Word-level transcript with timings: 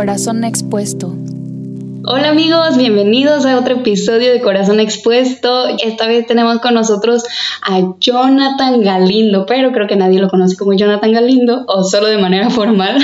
Corazón 0.00 0.44
Expuesto. 0.44 1.14
Hola 2.12 2.30
amigos, 2.30 2.76
bienvenidos 2.76 3.46
a 3.46 3.56
otro 3.56 3.76
episodio 3.76 4.32
de 4.32 4.40
Corazón 4.40 4.80
Expuesto. 4.80 5.68
Esta 5.78 6.08
vez 6.08 6.26
tenemos 6.26 6.58
con 6.58 6.74
nosotros 6.74 7.22
a 7.62 7.94
Jonathan 8.00 8.82
Galindo, 8.82 9.46
pero 9.46 9.70
creo 9.70 9.86
que 9.86 9.94
nadie 9.94 10.18
lo 10.18 10.28
conoce 10.28 10.56
como 10.56 10.72
Jonathan 10.72 11.12
Galindo 11.12 11.62
o 11.68 11.84
solo 11.84 12.08
de 12.08 12.18
manera 12.18 12.50
formal. 12.50 12.98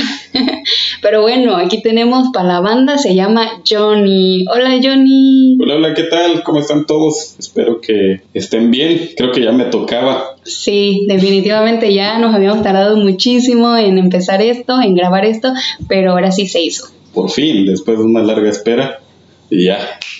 pero 1.03 1.23
bueno, 1.23 1.55
aquí 1.55 1.81
tenemos 1.83 2.31
para 2.35 2.49
la 2.49 2.61
banda, 2.61 2.99
se 2.99 3.15
llama 3.15 3.63
Johnny. 3.65 4.45
Hola 4.53 4.71
Johnny. 4.83 5.57
Hola, 5.63 5.77
hola, 5.77 5.95
¿qué 5.95 6.03
tal? 6.03 6.43
¿Cómo 6.43 6.59
están 6.59 6.85
todos? 6.85 7.37
Espero 7.39 7.81
que 7.81 8.23
estén 8.35 8.73
bien. 8.73 9.11
Creo 9.17 9.31
que 9.31 9.45
ya 9.45 9.53
me 9.53 9.67
tocaba. 9.67 10.35
Sí, 10.43 11.07
definitivamente 11.07 11.95
ya 11.95 12.19
nos 12.19 12.35
habíamos 12.35 12.65
tardado 12.65 12.97
muchísimo 12.97 13.77
en 13.77 13.99
empezar 13.99 14.43
esto, 14.43 14.81
en 14.83 14.97
grabar 14.97 15.25
esto, 15.25 15.53
pero 15.87 16.11
ahora 16.11 16.33
sí 16.33 16.49
se 16.49 16.61
hizo 16.61 16.89
por 17.17 17.31
fin, 17.31 17.65
después 17.65 17.99
de 17.99 18.05
una 18.05 18.23
larga 18.23 18.51
espera. 18.51 19.01
Y 19.49 19.67
ya, 19.67 19.79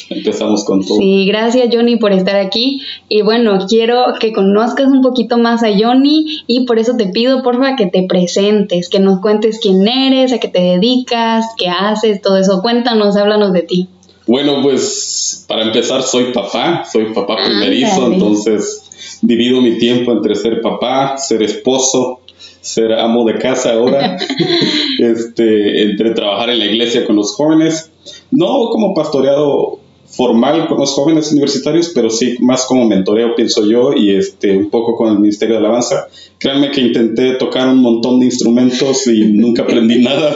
empezamos 0.09 0.65
con 0.65 0.85
todo. 0.85 0.99
Sí, 0.99 1.27
gracias 1.27 1.69
Johnny 1.73 1.97
por 1.97 2.13
estar 2.13 2.37
aquí. 2.37 2.81
Y 3.09 3.23
bueno, 3.23 3.67
quiero 3.69 4.15
que 4.21 4.33
conozcas 4.33 4.87
un 4.87 5.03
poquito 5.03 5.37
más 5.39 5.63
a 5.63 5.69
Johnny 5.77 6.43
y 6.47 6.65
por 6.67 6.79
eso 6.79 6.97
te 6.97 7.07
pido, 7.07 7.43
porfa, 7.43 7.77
que 7.77 7.87
te 7.87 8.07
presentes, 8.09 8.89
que 8.89 9.01
nos 9.01 9.21
cuentes 9.21 9.59
quién 9.61 9.87
eres, 9.87 10.33
a 10.33 10.39
qué 10.39 10.49
te 10.49 10.61
dedicas, 10.61 11.45
qué 11.59 11.69
haces, 11.69 12.23
todo 12.23 12.37
eso. 12.39 12.63
Cuéntanos, 12.63 13.17
háblanos 13.17 13.53
de 13.53 13.63
ti. 13.63 13.89
Bueno, 14.27 14.61
pues 14.63 15.45
para 15.49 15.63
empezar, 15.63 16.03
soy 16.03 16.33
papá, 16.33 16.85
soy 16.91 17.13
papá 17.15 17.37
primerizo, 17.45 18.13
entonces 18.13 19.19
divido 19.23 19.61
mi 19.61 19.79
tiempo 19.79 20.13
entre 20.13 20.35
ser 20.35 20.61
papá, 20.61 21.17
ser 21.17 21.43
esposo, 21.43 22.21
ser 22.61 22.93
amo 22.93 23.25
de 23.25 23.39
casa 23.39 23.75
ahora, 23.75 24.17
este, 24.99 25.83
entre 25.85 26.11
trabajar 26.11 26.51
en 26.51 26.59
la 26.59 26.65
iglesia 26.67 27.05
con 27.05 27.17
los 27.17 27.35
jóvenes, 27.35 27.93
no 28.31 28.71
como 28.71 28.95
pastoreado 28.95 29.81
formal 30.09 30.69
con 30.69 30.79
los 30.79 30.93
jóvenes 30.93 31.33
universitarios, 31.33 31.91
pero 31.95 32.11
sí 32.11 32.37
más 32.41 32.65
como 32.67 32.87
mentoreo, 32.87 33.35
pienso 33.35 33.67
yo, 33.67 33.93
y 33.93 34.15
este, 34.15 34.57
un 34.57 34.71
poco 34.71 34.97
con 34.97 35.13
el 35.13 35.19
Ministerio 35.19 35.57
de 35.57 35.61
Alabanza. 35.61 36.09
Créanme 36.39 36.71
que 36.71 36.81
intenté 36.81 37.33
tocar 37.35 37.69
un 37.69 37.83
montón 37.83 38.21
de 38.21 38.27
instrumentos 38.27 39.07
y 39.07 39.25
nunca 39.33 39.63
aprendí 39.63 40.03
nada, 40.03 40.35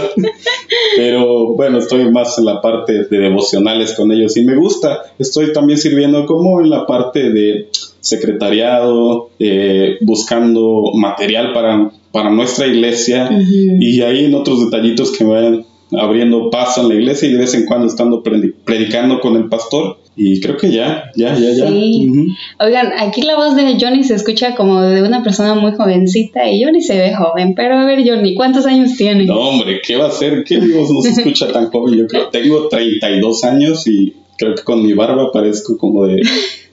pero 0.96 1.54
bueno, 1.54 1.78
estoy 1.78 2.10
más 2.10 2.38
en 2.38 2.44
la 2.46 2.60
parte 2.60 3.04
de 3.04 3.18
devocionales 3.18 3.94
con 3.94 4.10
ellos 4.12 4.36
y 4.36 4.44
me 4.44 4.56
gusta. 4.56 5.02
Estoy 5.18 5.52
también 5.52 5.78
sirviendo 5.78 6.26
como 6.26 6.60
en 6.60 6.70
la 6.70 6.86
parte 6.86 7.30
de 7.30 7.68
secretariado, 8.00 9.30
eh, 9.38 9.98
buscando 10.00 10.92
material 10.94 11.52
para, 11.52 11.91
para 12.12 12.30
nuestra 12.30 12.66
iglesia 12.66 13.30
y 13.30 14.00
ahí 14.00 14.24
en 14.24 14.34
otros 14.34 14.64
detallitos 14.64 15.16
que 15.16 15.24
me 15.24 15.30
vayan 15.32 15.66
abriendo 15.98 16.50
paso 16.50 16.83
en 16.83 16.88
la 16.88 16.94
iglesia 16.94 17.28
y 17.28 17.33
de 17.33 17.38
vez 17.38 17.55
en 17.55 17.66
cuando 17.66 17.86
estando 17.86 18.22
predicando 18.22 19.20
con 19.20 19.36
el 19.36 19.48
pastor. 19.48 19.98
Y 20.16 20.41
creo 20.41 20.56
que 20.56 20.70
ya, 20.70 21.10
ya, 21.16 21.34
ya, 21.34 21.52
ya. 21.52 21.66
Oigan, 21.66 22.92
aquí 22.98 23.22
la 23.22 23.36
voz 23.36 23.56
de 23.56 23.78
Johnny 23.80 24.05
se 24.05 24.14
escucha 24.14 24.55
como 24.55 24.82
de 24.82 25.02
una 25.02 25.22
persona 25.22 25.55
muy 25.55 25.72
jovencita 25.72 26.50
y 26.50 26.62
Johnny 26.62 26.82
se 26.82 26.98
ve 26.98 27.14
joven. 27.14 27.55
Pero 27.55 27.78
a 27.78 27.86
ver, 27.86 28.06
Johnny, 28.06 28.34
¿cuántos 28.34 28.66
años 28.66 28.97
tiene? 28.97 29.24
No, 29.24 29.38
hombre, 29.38 29.80
¿qué 29.82 29.97
va 29.97 30.08
a 30.08 30.10
ser? 30.10 30.44
¿Qué 30.44 30.58
voz 30.58 30.91
no 30.91 31.00
se 31.00 31.10
escucha 31.10 31.50
tan 31.52 31.70
joven? 31.70 31.98
Yo 31.98 32.06
creo, 32.06 32.28
tengo 32.28 32.69
32 32.69 33.44
años 33.44 33.86
y 33.86 34.14
creo 34.36 34.54
que 34.54 34.62
con 34.62 34.84
mi 34.84 34.92
barba 34.92 35.30
parezco 35.32 35.78
como 35.78 36.06
de 36.06 36.20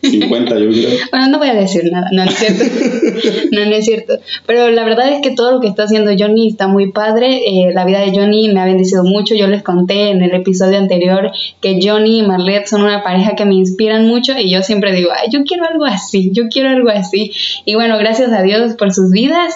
50, 0.02 0.60
yo 0.60 0.70
creo. 0.70 0.90
Bueno, 1.12 1.28
no 1.30 1.40
voy 1.40 1.50
a 1.50 1.54
decir 1.54 1.84
nada, 1.92 2.10
no, 2.12 2.24
es 2.24 2.36
cierto. 2.36 2.64
no, 3.52 3.66
no 3.66 3.76
es 3.76 3.86
cierto. 3.86 4.20
Pero 4.46 4.70
la 4.70 4.84
verdad 4.84 5.12
es 5.12 5.22
que 5.22 5.32
todo 5.32 5.52
lo 5.52 5.60
que 5.60 5.68
está 5.68 5.84
haciendo 5.84 6.12
Johnny 6.18 6.50
está 6.50 6.68
muy 6.68 6.92
padre. 6.92 7.42
Eh, 7.48 7.72
la 7.74 7.86
vida 7.86 8.00
de 8.02 8.12
Johnny 8.12 8.50
me 8.50 8.60
ha 8.60 8.66
bendecido 8.66 9.04
mucho. 9.04 9.36
Yo 9.36 9.48
les 9.48 9.64
conté 9.64 10.10
en 10.10 10.22
el 10.22 10.34
episodio 10.34 10.78
anterior 10.78 11.32
que 11.62 11.80
Johnny 11.82 12.20
y 12.20 12.24
Marlette 12.24 12.68
son 12.68 12.84
una 12.84 13.04
pareja 13.04 13.36
que 13.36 13.46
me 13.46 13.56
inspiran 13.56 14.08
mucho 14.08 14.34
y 14.38 14.52
yo 14.52 14.62
siempre 14.62 14.94
digo, 14.94 15.10
Ay, 15.16 15.30
yo 15.32 15.44
quiero 15.44 15.66
algo 15.66 15.86
así, 15.86 16.32
yo 16.32 16.48
quiero 16.50 16.70
algo 16.70 16.90
así. 16.90 17.32
Y 17.66 17.76
bueno, 17.76 17.98
gracias 17.98 18.32
a 18.32 18.42
Dios 18.42 18.74
por 18.76 18.94
sus 18.94 19.12
vidas. 19.12 19.54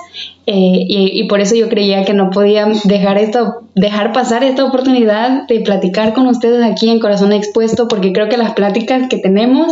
Eh, 0.47 0.85
y, 0.88 1.23
por 1.28 1.40
eso 1.40 1.56
yo 1.56 1.69
creía 1.69 2.03
que 2.03 2.13
no 2.13 2.31
podía 2.31 2.68
dejar 2.84 3.19
esto, 3.19 3.62
dejar 3.75 4.12
pasar 4.12 4.44
esta 4.44 4.66
oportunidad 4.66 5.47
de 5.47 5.59
platicar 5.59 6.13
con 6.13 6.25
ustedes 6.25 6.63
aquí 6.63 6.90
en 6.90 7.00
Corazón 7.00 7.31
Expuesto, 7.31 7.88
porque 7.88 8.12
creo 8.12 8.28
que 8.28 8.38
las 8.38 8.53
pláticas 8.53 9.08
que 9.08 9.18
tenemos, 9.19 9.72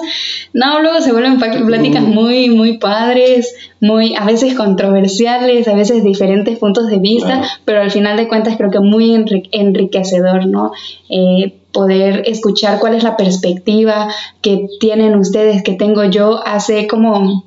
no, 0.59 0.81
luego 0.81 0.99
se 0.99 1.13
vuelven 1.13 1.39
pláticas 1.39 2.03
muy, 2.03 2.49
muy 2.49 2.79
padres, 2.79 3.55
muy, 3.79 4.13
a 4.15 4.25
veces 4.25 4.55
controversiales, 4.55 5.69
a 5.69 5.73
veces 5.73 6.03
diferentes 6.03 6.59
puntos 6.59 6.87
de 6.87 6.99
vista, 6.99 7.43
pero 7.63 7.79
al 7.79 7.91
final 7.91 8.17
de 8.17 8.27
cuentas 8.27 8.57
creo 8.57 8.69
que 8.69 8.81
muy 8.81 9.13
enriquecedor, 9.51 10.47
¿no? 10.47 10.73
Eh, 11.09 11.53
poder 11.71 12.23
escuchar 12.25 12.79
cuál 12.79 12.95
es 12.95 13.03
la 13.03 13.15
perspectiva 13.15 14.09
que 14.41 14.67
tienen 14.81 15.15
ustedes, 15.15 15.63
que 15.63 15.75
tengo 15.75 16.03
yo, 16.03 16.45
hace 16.45 16.87
como 16.87 17.45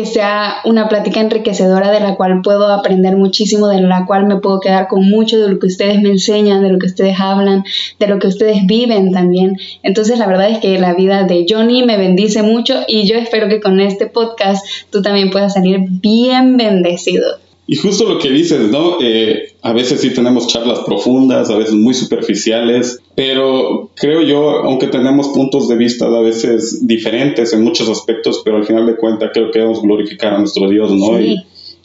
que 0.00 0.06
sea 0.06 0.60
una 0.64 0.88
plática 0.88 1.20
enriquecedora 1.20 1.90
de 1.90 2.00
la 2.00 2.16
cual 2.16 2.40
puedo 2.42 2.72
aprender 2.72 3.16
muchísimo, 3.16 3.68
de 3.68 3.82
la 3.82 4.06
cual 4.06 4.26
me 4.26 4.38
puedo 4.38 4.58
quedar 4.58 4.88
con 4.88 5.06
mucho 5.06 5.38
de 5.38 5.50
lo 5.50 5.58
que 5.58 5.66
ustedes 5.66 6.00
me 6.00 6.08
enseñan, 6.08 6.62
de 6.62 6.70
lo 6.70 6.78
que 6.78 6.86
ustedes 6.86 7.20
hablan, 7.20 7.64
de 7.98 8.06
lo 8.06 8.18
que 8.18 8.28
ustedes 8.28 8.64
viven 8.64 9.12
también. 9.12 9.58
Entonces 9.82 10.18
la 10.18 10.26
verdad 10.26 10.48
es 10.48 10.58
que 10.58 10.78
la 10.78 10.94
vida 10.94 11.24
de 11.24 11.44
Johnny 11.46 11.82
me 11.84 11.98
bendice 11.98 12.42
mucho 12.42 12.80
y 12.88 13.06
yo 13.06 13.16
espero 13.16 13.48
que 13.48 13.60
con 13.60 13.78
este 13.78 14.06
podcast 14.06 14.64
tú 14.88 15.02
también 15.02 15.30
puedas 15.30 15.52
salir 15.52 15.80
bien 15.86 16.56
bendecido. 16.56 17.49
Y 17.72 17.76
justo 17.76 18.04
lo 18.04 18.18
que 18.18 18.30
dices, 18.30 18.68
¿no? 18.68 18.96
Eh, 19.00 19.52
a 19.62 19.72
veces 19.72 20.00
sí 20.00 20.12
tenemos 20.12 20.48
charlas 20.48 20.80
profundas, 20.80 21.50
a 21.50 21.56
veces 21.56 21.74
muy 21.74 21.94
superficiales, 21.94 22.98
pero 23.14 23.90
creo 23.94 24.22
yo, 24.22 24.64
aunque 24.64 24.88
tenemos 24.88 25.28
puntos 25.28 25.68
de 25.68 25.76
vista 25.76 26.06
a 26.06 26.20
veces 26.20 26.84
diferentes 26.84 27.52
en 27.52 27.62
muchos 27.62 27.88
aspectos, 27.88 28.42
pero 28.44 28.56
al 28.56 28.66
final 28.66 28.86
de 28.86 28.96
cuentas 28.96 29.30
creo 29.32 29.52
que 29.52 29.60
debemos 29.60 29.82
glorificar 29.82 30.34
a 30.34 30.38
nuestro 30.38 30.68
Dios, 30.68 30.90
¿no? 30.90 31.20
Y, 31.20 31.36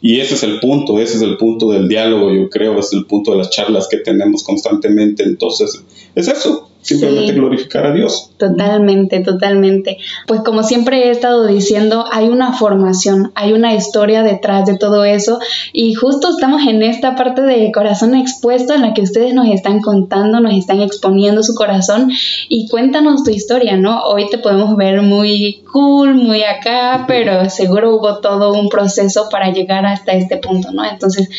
y 0.02 0.22
ese 0.22 0.34
es 0.34 0.42
el 0.42 0.60
punto, 0.60 0.98
ese 0.98 1.18
es 1.18 1.22
el 1.22 1.38
punto 1.38 1.70
del 1.70 1.88
diálogo, 1.88 2.34
yo 2.34 2.50
creo, 2.50 2.80
es 2.80 2.92
el 2.92 3.06
punto 3.06 3.34
de 3.34 3.38
las 3.38 3.52
charlas 3.52 3.88
que 3.88 3.98
tenemos 3.98 4.44
constantemente. 4.44 5.22
Entonces, 5.22 5.84
es 6.16 6.28
eso, 6.28 6.68
simplemente 6.86 7.34
glorificar 7.34 7.88
a 7.88 7.94
Dios. 7.94 8.30
Totalmente, 8.38 9.20
totalmente. 9.22 9.98
Pues 10.28 10.42
como 10.42 10.62
siempre 10.62 11.08
he 11.08 11.10
estado 11.10 11.48
diciendo, 11.48 12.06
hay 12.12 12.28
una 12.28 12.54
formación, 12.54 13.32
hay 13.34 13.54
una 13.54 13.74
historia 13.74 14.22
detrás 14.22 14.68
de 14.68 14.78
todo 14.78 15.04
eso 15.04 15.40
y 15.74 15.96
justo 15.96 16.30
estamos 16.30 16.62
en 16.68 16.84
esta 16.84 17.16
parte 17.16 17.42
de 17.42 17.72
corazón 17.72 18.14
expuesto 18.14 18.76
en 18.76 18.84
la 18.84 18.94
que 18.94 19.02
ustedes 19.02 19.34
nos 19.34 19.48
están 19.48 19.82
contando, 19.82 20.40
nos 20.40 20.54
están 20.54 20.80
exponiendo 20.80 21.42
su 21.42 21.56
corazón 21.56 22.12
y 22.50 22.70
cuéntanos 22.70 23.24
tu 23.24 23.32
historia, 23.32 23.78
¿no? 23.78 24.04
Hoy 24.04 24.30
te 24.30 24.38
podemos 24.38 24.78
ver 24.78 25.02
muy 25.02 25.64
cool, 25.72 26.14
muy 26.14 26.44
acá, 26.44 27.06
pero 27.08 27.50
seguro 27.50 27.96
hubo 27.96 28.20
todo 28.20 28.54
un 28.54 28.70
proceso 28.70 29.28
para 29.32 29.52
llegar 29.52 29.88
hasta 29.88 30.12
este 30.12 30.38
punto, 30.38 30.72
¿no? 30.72 30.86
Entonces, 30.86 31.30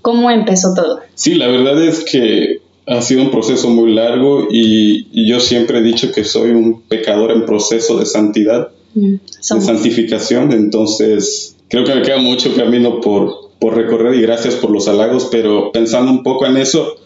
¿cómo 0.00 0.30
empezó 0.30 0.72
todo? 0.74 1.00
Sí, 1.14 1.34
la 1.34 1.48
verdad 1.48 1.82
es 1.82 2.04
que 2.04 2.63
ha 2.86 3.00
sido 3.02 3.22
un 3.22 3.30
proceso 3.30 3.70
muy 3.70 3.92
largo 3.94 4.48
y, 4.50 5.26
yo 5.26 5.40
siempre 5.40 5.78
he 5.78 5.82
dicho 5.82 6.12
que 6.12 6.24
soy 6.24 6.50
un 6.50 6.82
pecador 6.82 7.30
en 7.30 7.46
proceso 7.46 7.98
de 7.98 8.06
santidad, 8.06 8.68
mm, 8.94 9.14
de 9.14 9.60
santificación, 9.60 10.52
entonces 10.52 11.56
creo 11.68 11.84
que 11.84 11.94
me 11.94 12.02
queda 12.02 12.18
mucho 12.18 12.54
camino 12.54 13.00
por, 13.00 13.50
por 13.58 13.74
recorrer 13.74 14.14
y 14.14 14.22
gracias 14.22 14.54
por 14.56 14.70
los 14.70 14.86
halagos, 14.86 15.28
pero 15.30 15.72
pensando 15.72 16.10
un 16.10 16.22
poco 16.22 16.46
en 16.46 16.58
eso, 16.58 16.96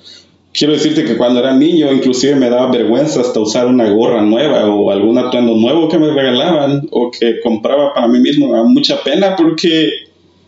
quiero 0.53 0.72
decirte 0.72 1.05
que 1.05 1.17
cuando 1.17 1.38
era 1.41 1.55
niño 1.55 1.93
inclusive 1.93 2.34
me 2.34 2.50
daba 2.50 2.71
vergüenza 2.71 3.21
hasta 3.21 3.38
usar 3.38 3.67
una 3.67 3.88
gorra 3.91 4.22
nueva 4.22 4.67
o 4.67 4.91
algún 4.91 5.19
atuendo 5.19 5.55
nuevo 5.55 5.88
que 5.88 5.99
me 5.99 6.11
regalaban 6.11 6.88
o 6.91 7.11
que 7.11 7.41
compraba 7.41 7.94
para 7.94 8.08
mí 8.08 8.19
mismo, 8.19 8.49
me 8.49 8.55
daba 8.55 8.69
mucha 8.69 9.02
pena 9.05 9.37
porque 9.37 9.91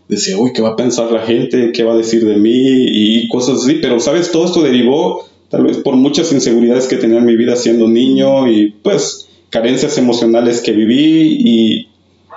decía, 0.08 0.36
uy, 0.36 0.52
¿qué 0.52 0.60
va 0.60 0.70
a 0.70 0.76
pensar 0.76 1.10
la 1.12 1.20
gente? 1.20 1.70
¿Qué 1.72 1.84
va 1.84 1.92
a 1.92 1.96
decir 1.96 2.26
de 2.26 2.36
mí? 2.36 2.50
Y 2.56 3.28
cosas 3.28 3.62
así. 3.62 3.78
Pero, 3.80 4.00
¿sabes? 4.00 4.32
Todo 4.32 4.44
esto 4.44 4.62
derivó 4.62 5.29
tal 5.50 5.64
vez 5.64 5.78
por 5.78 5.96
muchas 5.96 6.32
inseguridades 6.32 6.86
que 6.86 6.96
tenía 6.96 7.18
en 7.18 7.26
mi 7.26 7.36
vida 7.36 7.56
siendo 7.56 7.88
niño 7.88 8.48
y 8.48 8.70
pues 8.82 9.28
carencias 9.50 9.98
emocionales 9.98 10.60
que 10.60 10.72
viví 10.72 11.36
y, 11.44 11.88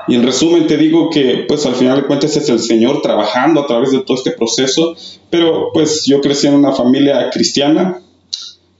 y 0.07 0.15
en 0.15 0.23
resumen 0.23 0.67
te 0.67 0.77
digo 0.77 1.09
que 1.09 1.45
pues 1.47 1.65
al 1.65 1.75
final 1.75 2.01
de 2.01 2.07
cuentas 2.07 2.35
es 2.35 2.49
el 2.49 2.59
Señor 2.59 3.01
trabajando 3.01 3.61
a 3.61 3.67
través 3.67 3.91
de 3.91 3.99
todo 3.99 4.17
este 4.17 4.31
proceso, 4.31 4.95
pero 5.29 5.69
pues 5.73 6.05
yo 6.05 6.19
crecí 6.21 6.47
en 6.47 6.55
una 6.55 6.71
familia 6.71 7.29
cristiana, 7.31 8.01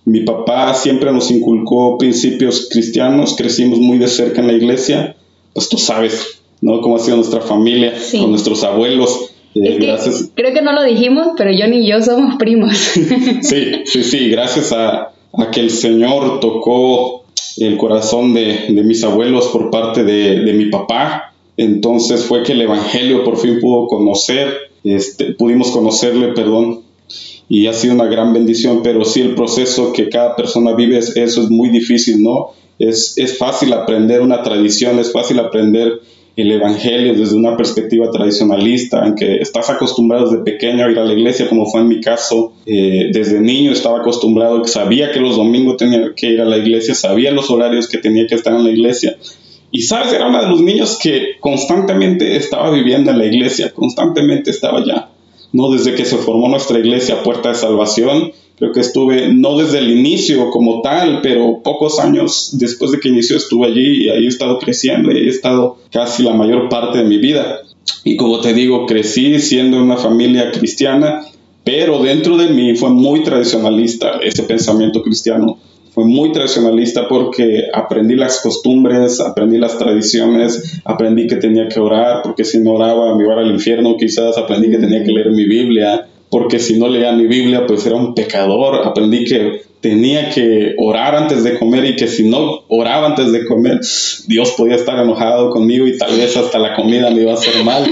mi 0.05 0.21
papá 0.21 0.73
siempre 0.73 1.11
nos 1.13 1.31
inculcó 1.31 1.97
principios 1.97 2.67
cristianos, 2.69 3.35
crecimos 3.37 3.79
muy 3.79 3.99
de 3.99 4.07
cerca 4.07 4.41
en 4.41 4.47
la 4.47 4.53
iglesia, 4.53 5.15
pues 5.53 5.69
tú 5.69 5.77
sabes, 5.77 6.39
¿no? 6.59 6.81
Cómo 6.81 6.97
ha 6.97 6.99
sido 6.99 7.17
nuestra 7.17 7.41
familia, 7.41 7.93
con 8.11 8.31
nuestros 8.31 8.63
abuelos. 8.63 9.32
Eh, 9.55 9.77
gracias. 9.79 10.31
creo 10.33 10.53
que 10.53 10.61
no 10.61 10.73
lo 10.73 10.83
dijimos, 10.83 11.29
pero 11.37 11.51
yo 11.51 11.67
ni 11.67 11.87
yo 11.87 12.01
somos 12.01 12.35
primos. 12.37 12.75
sí, 13.41 13.71
sí, 13.85 14.03
sí, 14.03 14.29
gracias 14.29 14.71
a, 14.71 15.11
a, 15.33 15.51
que 15.51 15.59
el 15.59 15.69
Señor 15.69 16.39
tocó 16.39 17.23
el 17.57 17.77
corazón 17.77 18.33
de, 18.33 18.65
de 18.69 18.83
mis 18.83 19.03
abuelos 19.03 19.47
por 19.47 19.69
parte 19.69 20.03
de, 20.03 20.39
de, 20.39 20.53
mi 20.53 20.67
papá. 20.67 21.33
Entonces 21.55 22.25
fue 22.25 22.41
que 22.41 22.53
el 22.53 22.61
Evangelio 22.61 23.23
por 23.23 23.37
fin 23.37 23.59
pudo 23.59 23.87
conocer, 23.87 24.71
este, 24.83 25.33
pudimos 25.33 25.69
conocerle, 25.69 26.29
perdón, 26.29 26.81
y 27.47 27.67
ha 27.67 27.73
sido 27.73 27.93
una 27.93 28.05
gran 28.05 28.33
bendición, 28.33 28.81
pero 28.83 29.05
sí 29.05 29.21
el 29.21 29.35
proceso 29.35 29.93
que 29.93 30.09
cada 30.09 30.35
persona 30.35 30.73
vive, 30.73 30.97
eso 30.97 31.15
es 31.15 31.49
muy 31.49 31.69
difícil, 31.69 32.23
¿no? 32.23 32.51
Es, 32.79 33.13
es 33.17 33.37
fácil 33.37 33.71
aprender 33.73 34.21
una 34.21 34.41
tradición, 34.41 34.97
es 34.97 35.11
fácil 35.11 35.39
aprender 35.39 36.01
el 36.35 36.51
Evangelio 36.51 37.13
desde 37.13 37.35
una 37.35 37.55
perspectiva 37.55 38.09
tradicionalista, 38.09 39.05
en 39.05 39.15
que 39.15 39.37
estás 39.37 39.69
acostumbrado 39.69 40.29
desde 40.29 40.43
pequeño 40.43 40.85
a 40.85 40.91
ir 40.91 40.97
a 40.97 41.05
la 41.05 41.13
iglesia, 41.13 41.47
como 41.47 41.67
fue 41.67 41.81
en 41.81 41.87
mi 41.87 42.01
caso, 42.01 42.53
eh, 42.65 43.09
desde 43.11 43.39
niño 43.39 43.71
estaba 43.71 43.99
acostumbrado, 43.99 44.63
sabía 44.65 45.11
que 45.11 45.19
los 45.19 45.35
domingos 45.35 45.77
tenía 45.77 46.13
que 46.15 46.31
ir 46.31 46.41
a 46.41 46.45
la 46.45 46.57
iglesia, 46.57 46.95
sabía 46.95 47.31
los 47.31 47.51
horarios 47.51 47.87
que 47.87 47.99
tenía 47.99 48.25
que 48.25 48.35
estar 48.35 48.53
en 48.53 48.63
la 48.63 48.71
iglesia. 48.71 49.17
Y 49.69 49.83
sabes, 49.83 50.13
era 50.13 50.27
uno 50.27 50.41
de 50.41 50.49
los 50.49 50.61
niños 50.61 50.99
que 51.01 51.37
constantemente 51.39 52.35
estaba 52.35 52.71
viviendo 52.71 53.11
en 53.11 53.19
la 53.19 53.25
iglesia, 53.25 53.71
constantemente 53.71 54.49
estaba 54.49 54.79
allá. 54.79 55.09
¿no? 55.51 55.69
Desde 55.69 55.93
que 55.93 56.05
se 56.05 56.17
formó 56.17 56.49
nuestra 56.49 56.79
iglesia 56.79 57.21
Puerta 57.23 57.49
de 57.49 57.55
Salvación, 57.55 58.31
Creo 58.57 58.71
que 58.71 58.81
estuve, 58.81 59.33
no 59.33 59.57
desde 59.57 59.79
el 59.79 59.89
inicio 59.89 60.49
como 60.51 60.81
tal, 60.81 61.21
pero 61.21 61.61
pocos 61.63 61.99
años 61.99 62.51
después 62.53 62.91
de 62.91 62.99
que 62.99 63.09
inició 63.09 63.37
estuve 63.37 63.67
allí 63.67 64.05
y 64.05 64.09
ahí 64.09 64.25
he 64.25 64.27
estado 64.27 64.59
creciendo 64.59 65.11
y 65.11 65.25
he 65.25 65.29
estado 65.29 65.77
casi 65.91 66.23
la 66.23 66.33
mayor 66.33 66.69
parte 66.69 66.99
de 66.99 67.05
mi 67.05 67.17
vida. 67.17 67.61
Y 68.03 68.15
como 68.15 68.41
te 68.41 68.53
digo, 68.53 68.85
crecí 68.85 69.39
siendo 69.39 69.81
una 69.81 69.97
familia 69.97 70.51
cristiana, 70.51 71.25
pero 71.63 72.01
dentro 72.03 72.37
de 72.37 72.49
mí 72.49 72.75
fue 72.75 72.89
muy 72.89 73.23
tradicionalista 73.23 74.19
ese 74.21 74.43
pensamiento 74.43 75.01
cristiano. 75.01 75.57
Fue 75.93 76.05
muy 76.05 76.31
tradicionalista 76.31 77.07
porque 77.07 77.65
aprendí 77.71 78.15
las 78.15 78.41
costumbres, 78.41 79.19
aprendí 79.19 79.57
las 79.57 79.77
tradiciones, 79.77 80.81
aprendí 80.85 81.27
que 81.27 81.35
tenía 81.35 81.67
que 81.67 81.79
orar, 81.79 82.21
porque 82.23 82.43
si 82.43 82.57
no 82.59 82.71
oraba 82.71 83.15
me 83.15 83.23
iba 83.23 83.35
al 83.35 83.51
infierno, 83.51 83.95
quizás 83.95 84.37
aprendí 84.37 84.71
que 84.71 84.79
tenía 84.79 85.03
que 85.03 85.11
leer 85.11 85.31
mi 85.31 85.45
Biblia, 85.45 86.07
porque 86.33 86.57
si 86.57 86.79
no 86.79 86.87
leía 86.87 87.11
mi 87.11 87.27
Biblia, 87.27 87.67
pues 87.67 87.85
era 87.85 87.95
un 87.95 88.15
pecador. 88.15 88.87
Aprendí 88.87 89.23
que 89.23 89.61
tenía 89.81 90.31
que 90.31 90.73
orar 90.79 91.15
antes 91.15 91.43
de 91.43 91.59
comer 91.59 91.85
y 91.85 91.95
que 91.95 92.07
si 92.07 92.27
no 92.27 92.63
oraba 92.69 93.05
antes 93.05 93.31
de 93.31 93.45
comer, 93.45 93.81
Dios 94.25 94.55
podía 94.57 94.77
estar 94.77 94.97
enojado 94.97 95.51
conmigo 95.51 95.85
y 95.85 95.95
tal 95.95 96.17
vez 96.17 96.35
hasta 96.35 96.57
la 96.57 96.75
comida 96.75 97.11
me 97.11 97.21
iba 97.21 97.33
a 97.33 97.35
hacer 97.35 97.63
mal, 97.63 97.85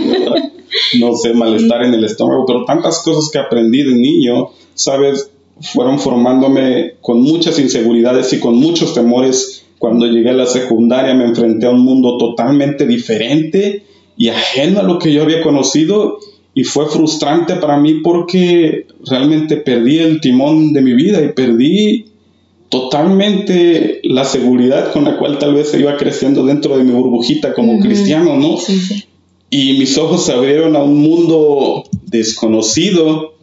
no 0.99 1.15
sé, 1.17 1.33
malestar 1.35 1.83
en 1.83 1.93
el 1.93 2.03
estómago, 2.03 2.47
pero 2.47 2.65
tantas 2.65 3.03
cosas 3.03 3.29
que 3.31 3.37
aprendí 3.37 3.83
de 3.83 3.93
niño, 3.93 4.49
sabes, 4.73 5.29
fueron 5.61 5.99
formándome 5.99 6.93
con 6.99 7.21
muchas 7.21 7.59
inseguridades 7.59 8.33
y 8.33 8.39
con 8.39 8.55
muchos 8.55 8.95
temores. 8.95 9.65
Cuando 9.77 10.07
llegué 10.07 10.31
a 10.31 10.33
la 10.33 10.47
secundaria 10.47 11.13
me 11.13 11.25
enfrenté 11.25 11.67
a 11.67 11.69
un 11.69 11.81
mundo 11.81 12.17
totalmente 12.17 12.87
diferente 12.87 13.83
y 14.17 14.29
ajeno 14.29 14.79
a 14.79 14.83
lo 14.83 14.97
que 14.97 15.13
yo 15.13 15.21
había 15.21 15.43
conocido 15.43 16.17
y 16.53 16.63
fue 16.63 16.87
frustrante 16.87 17.55
para 17.55 17.77
mí 17.77 18.01
porque 18.03 18.87
realmente 19.05 19.57
perdí 19.57 19.99
el 19.99 20.19
timón 20.19 20.73
de 20.73 20.81
mi 20.81 20.93
vida 20.93 21.21
y 21.21 21.29
perdí 21.29 22.05
totalmente 22.69 23.99
la 24.03 24.23
seguridad 24.23 24.91
con 24.93 25.03
la 25.03 25.17
cual 25.17 25.37
tal 25.37 25.53
vez 25.53 25.69
se 25.69 25.79
iba 25.79 25.97
creciendo 25.97 26.45
dentro 26.45 26.77
de 26.77 26.83
mi 26.83 26.91
burbujita 26.91 27.53
como 27.53 27.79
cristiano, 27.79 28.37
¿no? 28.37 28.57
Y 29.49 29.73
mis 29.77 29.97
ojos 29.97 30.25
se 30.25 30.31
abrieron 30.31 30.77
a 30.77 30.83
un 30.83 30.97
mundo 30.97 31.83
desconocido, 32.05 33.33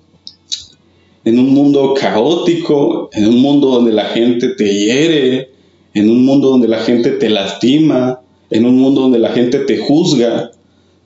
en 1.24 1.38
un 1.38 1.50
mundo 1.52 1.92
caótico, 1.92 3.10
en 3.12 3.26
un 3.26 3.42
mundo 3.42 3.68
donde 3.68 3.92
la 3.92 4.06
gente 4.06 4.48
te 4.48 4.64
hiere, 4.64 5.50
en 5.92 6.10
un 6.10 6.24
mundo 6.24 6.48
donde 6.48 6.68
la 6.68 6.78
gente 6.78 7.10
te 7.10 7.28
lastima, 7.28 8.20
en 8.50 8.64
un 8.64 8.78
mundo 8.78 9.02
donde 9.02 9.18
la 9.18 9.30
gente 9.30 9.58
te 9.58 9.76
juzga. 9.76 10.52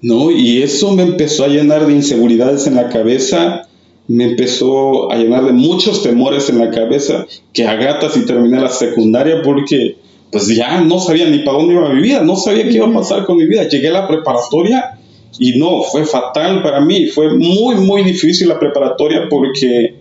¿No? 0.03 0.33
Y 0.33 0.63
eso 0.63 0.93
me 0.93 1.05
empezó 1.05 1.45
a 1.45 1.49
llenar 1.49 1.87
de 1.87 1.95
inseguridades 1.95 2.67
en 2.67 2.75
la 2.75 2.89
cabeza, 2.89 3.69
me 4.09 4.25
empezó 4.25 5.11
a 5.11 5.17
llenar 5.17 5.45
de 5.45 5.53
muchos 5.53 6.03
temores 6.03 6.51
en 6.51 6.59
la 6.59 6.71
cabeza, 6.71 7.27
que 7.53 7.67
a 7.67 7.77
gatas 7.77 8.17
y 8.17 8.27
terminé 8.27 8.61
la 8.61 8.69
secundaria 8.69 9.43
porque 9.43 9.97
pues 10.33 10.49
ya 10.49 10.81
no 10.81 10.99
sabía 10.99 11.29
ni 11.29 11.41
para 11.41 11.59
dónde 11.59 11.75
iba 11.75 11.89
mi 11.91 12.03
vida, 12.03 12.23
no 12.23 12.37
sabía 12.37 12.65
qué 12.65 12.77
iba 12.77 12.89
a 12.89 12.93
pasar 12.93 13.25
con 13.27 13.37
mi 13.37 13.47
vida. 13.47 13.69
Llegué 13.69 13.89
a 13.89 13.93
la 13.93 14.09
preparatoria 14.09 14.99
y 15.39 15.59
no, 15.59 15.83
fue 15.83 16.05
fatal 16.05 16.63
para 16.63 16.81
mí, 16.81 17.07
fue 17.07 17.37
muy, 17.37 17.77
muy 17.77 18.03
difícil 18.03 18.49
la 18.49 18.59
preparatoria 18.59 19.29
porque, 19.31 19.95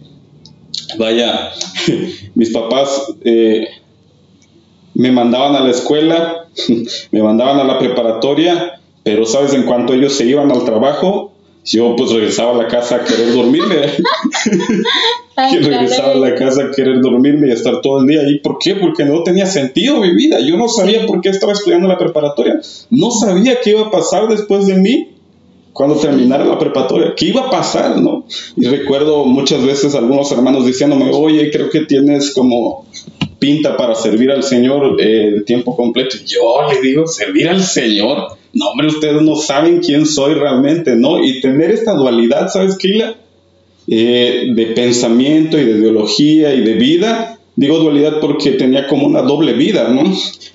vaya, 0.98 1.52
mis 2.36 2.50
papás 2.50 3.14
eh, 3.24 3.68
me 4.94 5.12
mandaban 5.12 5.56
a 5.56 5.60
la 5.60 5.70
escuela, 5.70 6.48
me 7.12 7.22
mandaban 7.22 7.60
a 7.60 7.64
la 7.66 7.78
preparatoria 7.78 8.81
pero, 9.04 9.26
¿sabes? 9.26 9.54
En 9.54 9.64
cuanto 9.64 9.94
ellos 9.94 10.14
se 10.14 10.26
iban 10.26 10.52
al 10.52 10.64
trabajo, 10.66 11.32
yo 11.66 11.96
pues 11.96 12.12
regresaba 12.12 12.52
a 12.52 12.64
la 12.64 12.68
casa 12.68 12.98
a 12.98 13.04
querer 13.04 13.34
dormirme. 13.34 13.76
regresaba 15.62 16.12
a 16.12 16.16
la 16.16 16.36
casa 16.36 16.64
a 16.64 16.72
querer 16.72 17.02
dormirme 17.02 17.48
y 17.48 17.52
estar 17.52 17.82
todo 17.82 18.02
el 18.02 18.08
día 18.08 18.22
ahí. 18.22 18.40
¿Por 18.40 18.58
qué? 18.60 18.76
Porque 18.76 19.06
no 19.06 19.24
tenía 19.24 19.46
sentido 19.46 20.00
mi 20.00 20.14
vida. 20.14 20.40
Yo 20.40 20.58
no 20.58 20.68
sabía 20.68 21.06
por 21.06 21.22
qué 21.22 21.30
estaba 21.30 21.54
estudiando 21.54 21.88
la 21.88 21.98
preparatoria. 21.98 22.60
No 22.90 23.12
sabía 23.12 23.60
qué 23.62 23.72
iba 23.72 23.82
a 23.82 23.92
pasar 23.92 24.28
después 24.28 24.68
de 24.68 24.76
mí 24.76 25.10
cuando 25.74 25.96
terminara 25.96 26.46
la 26.46 26.60
preparatoria. 26.60 27.14
¿Qué 27.16 27.28
iba 27.28 27.48
a 27.48 27.50
pasar, 27.50 28.00
no? 28.00 28.26
Y 28.56 28.66
recuerdo 28.66 29.26
muchas 29.26 29.64
veces 29.64 29.96
algunos 29.96 30.32
hermanos 30.32 30.66
diciéndome, 30.66 31.12
oye, 31.14 31.50
creo 31.52 31.70
que 31.70 31.82
tienes 31.82 32.34
como 32.34 32.86
pinta 33.42 33.76
para 33.76 33.96
servir 33.96 34.32
al 34.32 34.44
Señor 34.44 35.02
eh, 35.02 35.32
de 35.32 35.42
tiempo 35.42 35.76
completo. 35.76 36.16
Yo 36.26 36.72
le 36.72 36.80
digo, 36.80 37.08
servir 37.08 37.50
al 37.50 37.62
Señor 37.62 38.38
no, 38.54 38.70
hombre, 38.70 38.88
ustedes 38.88 39.22
no 39.22 39.36
saben 39.36 39.80
quién 39.80 40.06
soy 40.06 40.34
realmente, 40.34 40.96
¿no? 40.96 41.24
Y 41.24 41.40
tener 41.40 41.72
esta 41.72 41.94
dualidad, 41.94 42.50
¿sabes, 42.50 42.78
Keila? 42.78 43.16
Eh, 43.88 44.52
de 44.54 44.66
pensamiento 44.68 45.58
y 45.58 45.64
de 45.64 45.72
ideología 45.80 46.54
y 46.54 46.62
de 46.62 46.74
vida. 46.74 47.40
Digo 47.56 47.80
dualidad 47.80 48.20
porque 48.20 48.52
tenía 48.52 48.88
como 48.88 49.06
una 49.08 49.22
doble 49.22 49.54
vida, 49.54 49.88
¿no? 49.88 50.04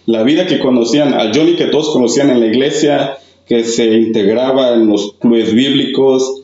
La 0.04 0.22
vida 0.22 0.46
que 0.46 0.58
conocían, 0.58 1.14
al 1.14 1.36
Johnny 1.36 1.54
que 1.54 1.66
todos 1.66 1.90
conocían 1.90 2.30
en 2.30 2.40
la 2.40 2.46
iglesia, 2.46 3.16
que 3.46 3.64
se 3.64 3.94
integraba 3.94 4.74
en 4.74 4.88
los 4.88 5.14
clubes 5.14 5.54
bíblicos, 5.54 6.42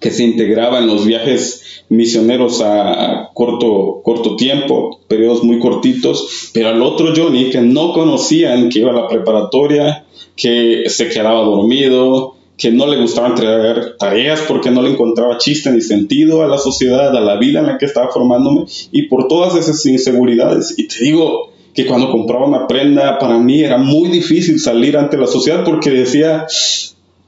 que 0.00 0.10
se 0.10 0.24
integraba 0.24 0.78
en 0.78 0.88
los 0.88 1.06
viajes 1.06 1.61
misioneros 1.92 2.60
a, 2.62 3.30
corto, 3.34 4.00
corto 4.02 4.36
tiempo, 4.36 5.00
periodos 5.08 5.44
muy 5.44 5.58
cortitos, 5.58 6.50
pero 6.52 6.70
al 6.70 6.82
otro 6.82 7.12
Johnny 7.14 7.50
que 7.50 7.60
no 7.60 7.92
conocían, 7.92 8.68
que 8.68 8.80
iba 8.80 8.90
a 8.90 8.94
la 8.94 9.08
preparatoria, 9.08 10.04
que 10.34 10.84
se 10.88 11.08
quedaba 11.08 11.42
dormido, 11.42 12.34
que 12.56 12.70
no 12.70 12.86
le 12.86 13.00
gustaba 13.00 13.28
entregar 13.28 13.96
tareas 13.98 14.42
porque 14.46 14.70
no 14.70 14.82
le 14.82 14.90
encontraba 14.90 15.38
chiste 15.38 15.70
ni 15.70 15.80
sentido 15.80 16.42
a 16.42 16.48
la 16.48 16.58
sociedad, 16.58 17.16
a 17.16 17.20
la 17.20 17.36
vida 17.36 17.60
en 17.60 17.66
la 17.66 17.78
que 17.78 17.86
estaba 17.86 18.10
formándome 18.10 18.64
y 18.90 19.08
por 19.08 19.28
todas 19.28 19.56
esas 19.56 19.84
inseguridades. 19.86 20.74
Y 20.78 20.88
te 20.88 21.04
digo 21.04 21.50
que 21.74 21.86
cuando 21.86 22.10
compraba 22.10 22.46
una 22.46 22.66
prenda, 22.66 23.18
para 23.18 23.38
mí 23.38 23.62
era 23.62 23.78
muy 23.78 24.10
difícil 24.10 24.60
salir 24.60 24.96
ante 24.96 25.16
la 25.16 25.26
sociedad 25.26 25.64
porque 25.64 25.90
decía, 25.90 26.46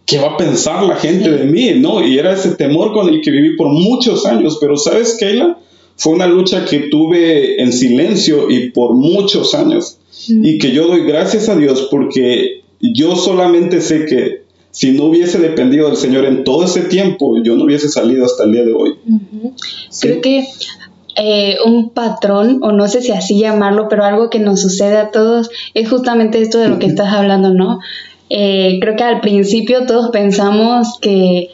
¿qué 0.07 0.19
va 0.19 0.33
a 0.33 0.37
pensar 0.37 0.83
la 0.85 0.97
gente 0.97 1.31
de 1.31 1.45
mí? 1.45 1.73
¿No? 1.77 2.05
Y 2.07 2.19
era 2.19 2.33
ese 2.33 2.51
temor 2.51 2.93
con 2.93 3.09
el 3.09 3.21
que 3.21 3.31
viví 3.31 3.57
por 3.57 3.69
muchos 3.69 4.27
años. 4.27 4.59
Pero 4.61 4.77
¿sabes, 4.77 5.17
Keila? 5.19 5.59
Fue 5.97 6.13
una 6.13 6.27
lucha 6.27 6.65
que 6.65 6.89
tuve 6.91 7.63
en 7.63 7.73
silencio 7.73 8.51
y 8.51 8.71
por 8.71 8.95
muchos 8.95 9.55
años. 9.55 9.99
Y 10.29 10.59
que 10.59 10.73
yo 10.73 10.87
doy 10.89 11.03
gracias 11.03 11.49
a 11.49 11.57
Dios 11.57 11.89
porque 11.91 12.63
yo 12.81 13.17
solamente 13.17 13.81
sé 13.81 14.07
que 14.07 14.45
si 14.71 14.91
no 14.93 15.05
hubiese 15.05 15.39
dependido 15.39 15.87
del 15.87 15.97
Señor 15.97 16.25
en 16.25 16.43
todo 16.43 16.65
ese 16.65 16.83
tiempo, 16.83 17.41
yo 17.43 17.55
no 17.57 17.65
hubiese 17.65 17.89
salido 17.89 18.25
hasta 18.25 18.45
el 18.45 18.53
día 18.53 18.65
de 18.65 18.73
hoy. 18.73 18.97
Creo 20.01 20.21
que 20.21 20.49
eh, 21.17 21.57
un 21.65 21.91
patrón, 21.91 22.59
o 22.63 22.73
no 22.73 22.89
sé 22.89 23.01
si 23.01 23.13
así 23.13 23.39
llamarlo, 23.39 23.87
pero 23.89 24.05
algo 24.05 24.31
que 24.31 24.41
nos 24.41 24.61
sucede 24.61 24.97
a 24.97 25.11
todos 25.13 25.51
es 25.75 25.89
justamente 25.89 26.43
esto 26.43 26.59
de 26.59 26.69
lo 26.69 26.81
que 26.81 26.87
estás 26.87 27.13
hablando, 27.13 27.55
¿no? 27.55 27.79
Eh, 28.37 28.79
creo 28.81 28.97
que 28.97 29.05
al 29.05 29.21
principio 29.21 29.87
todos 29.87 30.11
pensamos 30.11 30.99
que 31.00 31.50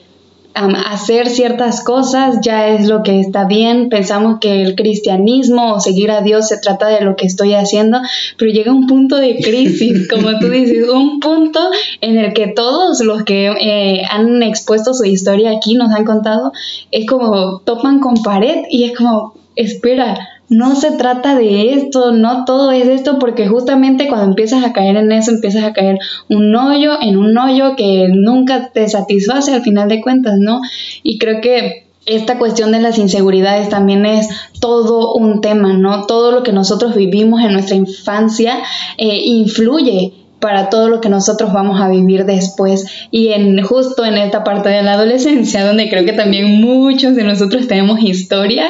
hacer 0.55 1.29
ciertas 1.29 1.85
cosas 1.85 2.39
ya 2.43 2.69
es 2.69 2.89
lo 2.89 3.03
que 3.03 3.21
está 3.21 3.45
bien. 3.45 3.91
Pensamos 3.91 4.39
que 4.41 4.63
el 4.63 4.77
cristianismo 4.77 5.75
o 5.75 5.81
seguir 5.81 6.11
a 6.11 6.23
Dios 6.23 6.49
se 6.49 6.57
trata 6.57 6.89
de 6.89 7.03
lo 7.03 7.17
que 7.17 7.27
estoy 7.27 7.53
haciendo, 7.53 7.99
pero 8.39 8.51
llega 8.51 8.73
un 8.73 8.87
punto 8.87 9.17
de 9.17 9.37
crisis, 9.43 10.09
como 10.11 10.39
tú 10.39 10.49
dices, 10.49 10.89
un 10.89 11.21
punto 11.21 11.61
en 12.01 12.17
el 12.17 12.33
que 12.33 12.47
todos 12.47 13.01
los 13.01 13.25
que 13.25 13.49
eh, 13.49 14.03
han 14.11 14.43
expuesto 14.43 14.95
su 14.95 15.05
historia 15.05 15.51
aquí 15.51 15.75
nos 15.75 15.93
han 15.93 16.07
contado, 16.07 16.53
es 16.91 17.07
como 17.07 17.61
topan 17.61 18.01
con 18.01 18.23
pared 18.23 18.65
y 18.71 18.85
es 18.85 18.97
como, 18.97 19.35
espera, 19.55 20.40
no 20.51 20.75
se 20.75 20.91
trata 20.91 21.37
de 21.37 21.75
esto, 21.75 22.11
no 22.11 22.45
todo 22.45 22.73
es 22.73 22.89
esto, 22.89 23.21
porque 23.21 23.47
justamente 23.47 24.09
cuando 24.09 24.27
empiezas 24.27 24.65
a 24.65 24.73
caer 24.73 24.97
en 24.97 25.13
eso, 25.13 25.31
empiezas 25.31 25.63
a 25.63 25.73
caer 25.73 25.99
un 26.29 26.55
hoyo 26.55 27.01
en 27.01 27.17
un 27.17 27.39
hoyo 27.39 27.77
que 27.77 28.09
nunca 28.13 28.71
te 28.73 28.89
satisface 28.89 29.55
al 29.55 29.63
final 29.63 29.89
de 29.89 30.01
cuentas, 30.01 30.39
¿no? 30.39 30.61
Y 31.05 31.19
creo 31.19 31.41
que 31.41 31.87
esta 32.05 32.37
cuestión 32.37 32.73
de 32.73 32.81
las 32.81 32.99
inseguridades 32.99 33.69
también 33.69 34.05
es 34.07 34.29
todo 34.59 35.15
un 35.15 35.41
tema, 35.41 35.75
¿no? 35.75 36.07
Todo 36.07 36.33
lo 36.33 36.43
que 36.43 36.53
nosotros 36.53 36.97
vivimos 36.97 37.41
en 37.43 37.53
nuestra 37.53 37.77
infancia 37.77 38.59
eh, 38.99 39.21
influye 39.25 40.13
para 40.41 40.71
todo 40.71 40.89
lo 40.89 41.01
que 41.01 41.09
nosotros 41.09 41.53
vamos 41.53 41.81
a 41.81 41.89
vivir 41.89 42.25
después 42.25 42.87
y 43.11 43.29
en 43.29 43.63
justo 43.63 44.05
en 44.05 44.17
esta 44.17 44.43
parte 44.43 44.71
de 44.71 44.83
la 44.83 44.95
adolescencia 44.95 45.65
donde 45.65 45.89
creo 45.89 46.05
que 46.05 46.13
también 46.13 46.61
muchos 46.61 47.15
de 47.15 47.25
nosotros 47.25 47.69
tenemos 47.69 48.01
historia 48.01 48.67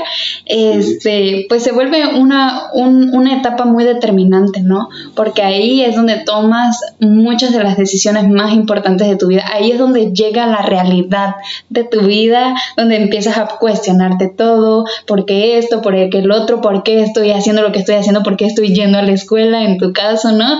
este 0.46 1.46
pues 1.48 1.62
se 1.62 1.72
vuelve 1.72 2.18
una, 2.18 2.70
una 2.74 3.36
etapa 3.36 3.64
muy 3.64 3.84
determinante 3.84 4.60
no 4.60 4.88
porque 5.14 5.42
ahí 5.42 5.82
es 5.82 5.96
donde 5.96 6.16
tomas 6.16 6.80
muchas 6.98 7.52
de 7.52 7.62
las 7.62 7.76
decisiones 7.76 8.28
más 8.28 8.52
importantes 8.52 9.08
de 9.08 9.16
tu 9.16 9.28
vida. 9.28 9.44
Ahí 9.52 9.70
es 9.70 9.78
donde 9.78 10.12
llega 10.12 10.46
la 10.46 10.62
realidad 10.62 11.36
de 11.68 11.84
tu 11.84 12.00
vida 12.00 12.54
donde 12.76 12.96
empiezas 12.96 13.38
a 13.38 13.46
cuestionarte 13.58 14.28
todo 14.28 14.84
por 15.06 15.24
qué 15.24 15.58
esto 15.58 15.82
por 15.82 15.94
qué 15.94 16.18
el 16.18 16.30
otro 16.30 16.60
por 16.60 16.82
qué 16.82 17.02
estoy 17.02 17.30
haciendo 17.30 17.62
lo 17.62 17.72
que 17.72 17.78
estoy 17.78 17.96
haciendo 17.96 18.22
por 18.22 18.36
qué 18.36 18.46
estoy 18.46 18.74
yendo 18.74 18.98
a 18.98 19.02
la 19.02 19.12
escuela 19.12 19.64
en 19.64 19.78
tu 19.78 19.92
caso 19.92 20.32
no 20.32 20.58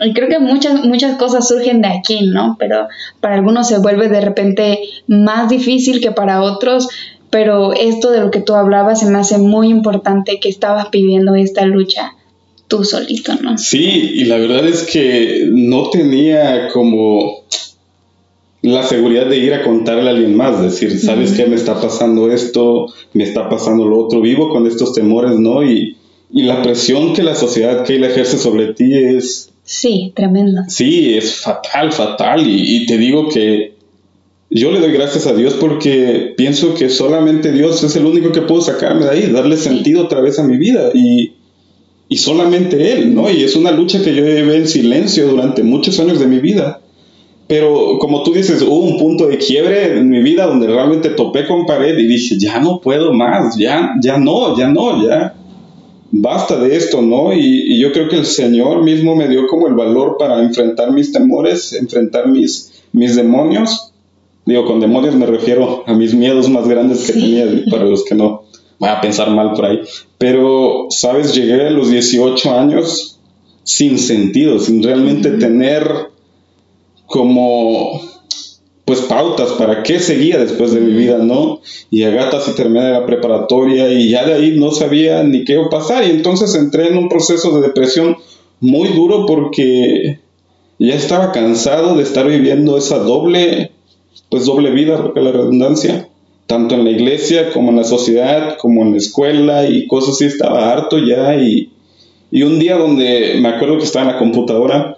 y 0.00 0.12
creo 0.12 0.28
que 0.28 0.38
muchas, 0.48 0.84
muchas 0.84 1.16
cosas 1.16 1.46
surgen 1.46 1.82
de 1.82 1.88
aquí, 1.88 2.26
¿no? 2.26 2.56
Pero 2.58 2.88
para 3.20 3.34
algunos 3.34 3.68
se 3.68 3.78
vuelve 3.78 4.08
de 4.08 4.20
repente 4.20 4.80
más 5.06 5.48
difícil 5.48 6.00
que 6.00 6.10
para 6.10 6.42
otros, 6.42 6.88
pero 7.30 7.72
esto 7.72 8.10
de 8.10 8.20
lo 8.20 8.30
que 8.30 8.40
tú 8.40 8.54
hablabas 8.54 9.00
se 9.00 9.06
me 9.06 9.18
hace 9.18 9.38
muy 9.38 9.68
importante 9.68 10.40
que 10.40 10.48
estabas 10.48 10.88
pidiendo 10.88 11.34
esta 11.34 11.64
lucha 11.66 12.14
tú 12.68 12.84
solito, 12.84 13.34
¿no? 13.42 13.56
Sí, 13.58 14.12
y 14.14 14.24
la 14.24 14.36
verdad 14.36 14.66
es 14.66 14.82
que 14.82 15.48
no 15.50 15.90
tenía 15.90 16.68
como 16.68 17.44
la 18.62 18.82
seguridad 18.82 19.26
de 19.26 19.38
ir 19.38 19.54
a 19.54 19.62
contarle 19.62 20.08
a 20.08 20.12
alguien 20.12 20.36
más, 20.36 20.60
decir, 20.60 20.98
¿sabes 20.98 21.32
qué? 21.32 21.46
Me 21.46 21.56
está 21.56 21.80
pasando 21.80 22.30
esto, 22.30 22.86
me 23.14 23.24
está 23.24 23.48
pasando 23.48 23.86
lo 23.86 23.98
otro, 24.04 24.20
vivo 24.20 24.50
con 24.50 24.66
estos 24.66 24.92
temores, 24.92 25.38
¿no? 25.38 25.64
Y, 25.64 25.96
y 26.30 26.42
la 26.42 26.62
presión 26.62 27.14
que 27.14 27.22
la 27.22 27.34
sociedad 27.34 27.84
que 27.84 27.96
ejerce 27.96 28.36
sobre 28.36 28.74
ti 28.74 28.92
es 28.94 29.50
Sí, 29.68 30.12
tremendo. 30.16 30.62
Sí, 30.68 31.12
es 31.18 31.42
fatal, 31.42 31.92
fatal. 31.92 32.42
Y, 32.46 32.86
te 32.86 32.96
digo 32.96 33.28
que 33.28 33.74
yo 34.48 34.72
le 34.72 34.80
doy 34.80 34.92
gracias 34.92 35.26
a 35.26 35.34
Dios 35.34 35.52
porque 35.60 36.32
pienso 36.38 36.72
que 36.72 36.88
solamente 36.88 37.52
Dios 37.52 37.84
es 37.84 37.94
el 37.94 38.06
único 38.06 38.32
que 38.32 38.40
puedo 38.40 38.62
sacarme 38.62 39.04
de 39.04 39.10
ahí, 39.10 39.30
darle 39.30 39.58
sentido 39.58 40.04
otra 40.04 40.22
vez 40.22 40.38
a 40.38 40.42
mi 40.42 40.56
vida. 40.56 40.90
Y, 40.94 41.34
y 42.08 42.16
solamente 42.16 42.92
Él, 42.92 43.14
¿no? 43.14 43.28
Y 43.28 43.44
es 43.44 43.56
una 43.56 43.70
lucha 43.70 44.02
que 44.02 44.14
yo 44.14 44.24
llevé 44.24 44.56
en 44.56 44.66
silencio 44.66 45.28
durante 45.28 45.62
muchos 45.62 46.00
años 46.00 46.18
de 46.18 46.28
mi 46.28 46.38
vida. 46.38 46.80
Pero 47.46 47.98
como 47.98 48.22
tú 48.22 48.32
dices, 48.32 48.62
hubo 48.62 48.78
un 48.78 48.98
punto 48.98 49.26
de 49.26 49.36
quiebre 49.36 49.98
en 49.98 50.08
mi 50.08 50.22
vida 50.22 50.46
donde 50.46 50.66
realmente 50.66 51.10
topé 51.10 51.46
con 51.46 51.66
pared 51.66 51.98
y 51.98 52.06
dije, 52.06 52.38
ya 52.38 52.58
no 52.58 52.80
puedo 52.80 53.12
más, 53.12 53.54
ya, 53.58 53.92
ya 54.02 54.16
no, 54.16 54.56
ya 54.56 54.68
no, 54.68 55.06
ya 55.06 55.34
basta 56.10 56.58
de 56.58 56.76
esto, 56.76 57.02
¿no? 57.02 57.32
Y, 57.32 57.78
yo 57.78 57.92
creo 57.92 58.08
que 58.08 58.16
el 58.16 58.26
Señor 58.26 58.82
mismo 58.82 59.14
me 59.14 59.28
dio 59.28 59.46
como 59.46 59.68
el 59.68 59.74
valor 59.74 60.16
para 60.18 60.42
enfrentar 60.42 60.92
mis 60.92 61.12
temores, 61.12 61.72
enfrentar 61.72 62.28
mis, 62.28 62.82
mis 62.92 63.16
demonios. 63.16 63.92
Digo, 64.44 64.64
con 64.64 64.80
demonios 64.80 65.14
me 65.14 65.26
refiero 65.26 65.84
a 65.86 65.92
mis 65.94 66.14
miedos 66.14 66.48
más 66.48 66.66
grandes 66.66 67.06
que 67.06 67.12
tenía, 67.12 67.46
para 67.70 67.84
los 67.84 68.04
que 68.04 68.14
no 68.14 68.44
voy 68.78 68.88
a 68.88 69.00
pensar 69.00 69.30
mal 69.30 69.52
por 69.52 69.66
ahí. 69.66 69.80
Pero, 70.16 70.86
¿sabes? 70.90 71.34
Llegué 71.34 71.66
a 71.66 71.70
los 71.70 71.90
18 71.90 72.50
años 72.52 73.18
sin 73.64 73.98
sentido, 73.98 74.58
sin 74.58 74.82
realmente 74.82 75.32
tener 75.32 75.86
como 77.06 78.00
pues 78.88 79.02
pautas 79.02 79.50
para 79.50 79.82
qué 79.82 80.00
seguía 80.00 80.38
después 80.38 80.72
de 80.72 80.80
mi 80.80 80.94
vida, 80.94 81.18
¿no? 81.18 81.60
Y 81.90 82.04
a 82.04 82.10
gatas 82.10 82.48
y 82.48 82.52
terminé 82.52 82.90
la 82.90 83.04
preparatoria 83.04 83.92
y 83.92 84.08
ya 84.08 84.24
de 84.24 84.32
ahí 84.32 84.58
no 84.58 84.70
sabía 84.70 85.22
ni 85.24 85.44
qué 85.44 85.52
iba 85.52 85.66
a 85.66 85.68
pasar. 85.68 86.04
Y 86.04 86.10
entonces 86.10 86.54
entré 86.54 86.88
en 86.88 86.96
un 86.96 87.10
proceso 87.10 87.54
de 87.54 87.68
depresión 87.68 88.16
muy 88.60 88.88
duro 88.88 89.26
porque 89.26 90.20
ya 90.78 90.94
estaba 90.94 91.32
cansado 91.32 91.96
de 91.96 92.02
estar 92.02 92.26
viviendo 92.26 92.78
esa 92.78 92.98
doble, 92.98 93.72
pues 94.30 94.46
doble 94.46 94.70
vida, 94.70 95.02
porque 95.02 95.20
la 95.20 95.32
redundancia, 95.32 96.08
tanto 96.46 96.74
en 96.74 96.84
la 96.84 96.90
iglesia 96.90 97.52
como 97.52 97.68
en 97.68 97.76
la 97.76 97.84
sociedad, 97.84 98.56
como 98.56 98.80
en 98.84 98.92
la 98.92 98.96
escuela 98.96 99.68
y 99.68 99.86
cosas 99.86 100.14
así, 100.14 100.24
estaba 100.24 100.72
harto 100.72 100.96
ya 100.96 101.36
y, 101.36 101.70
y 102.30 102.42
un 102.42 102.58
día 102.58 102.78
donde 102.78 103.36
me 103.38 103.50
acuerdo 103.50 103.76
que 103.76 103.84
estaba 103.84 104.06
en 104.06 104.12
la 104.12 104.18
computadora, 104.18 104.96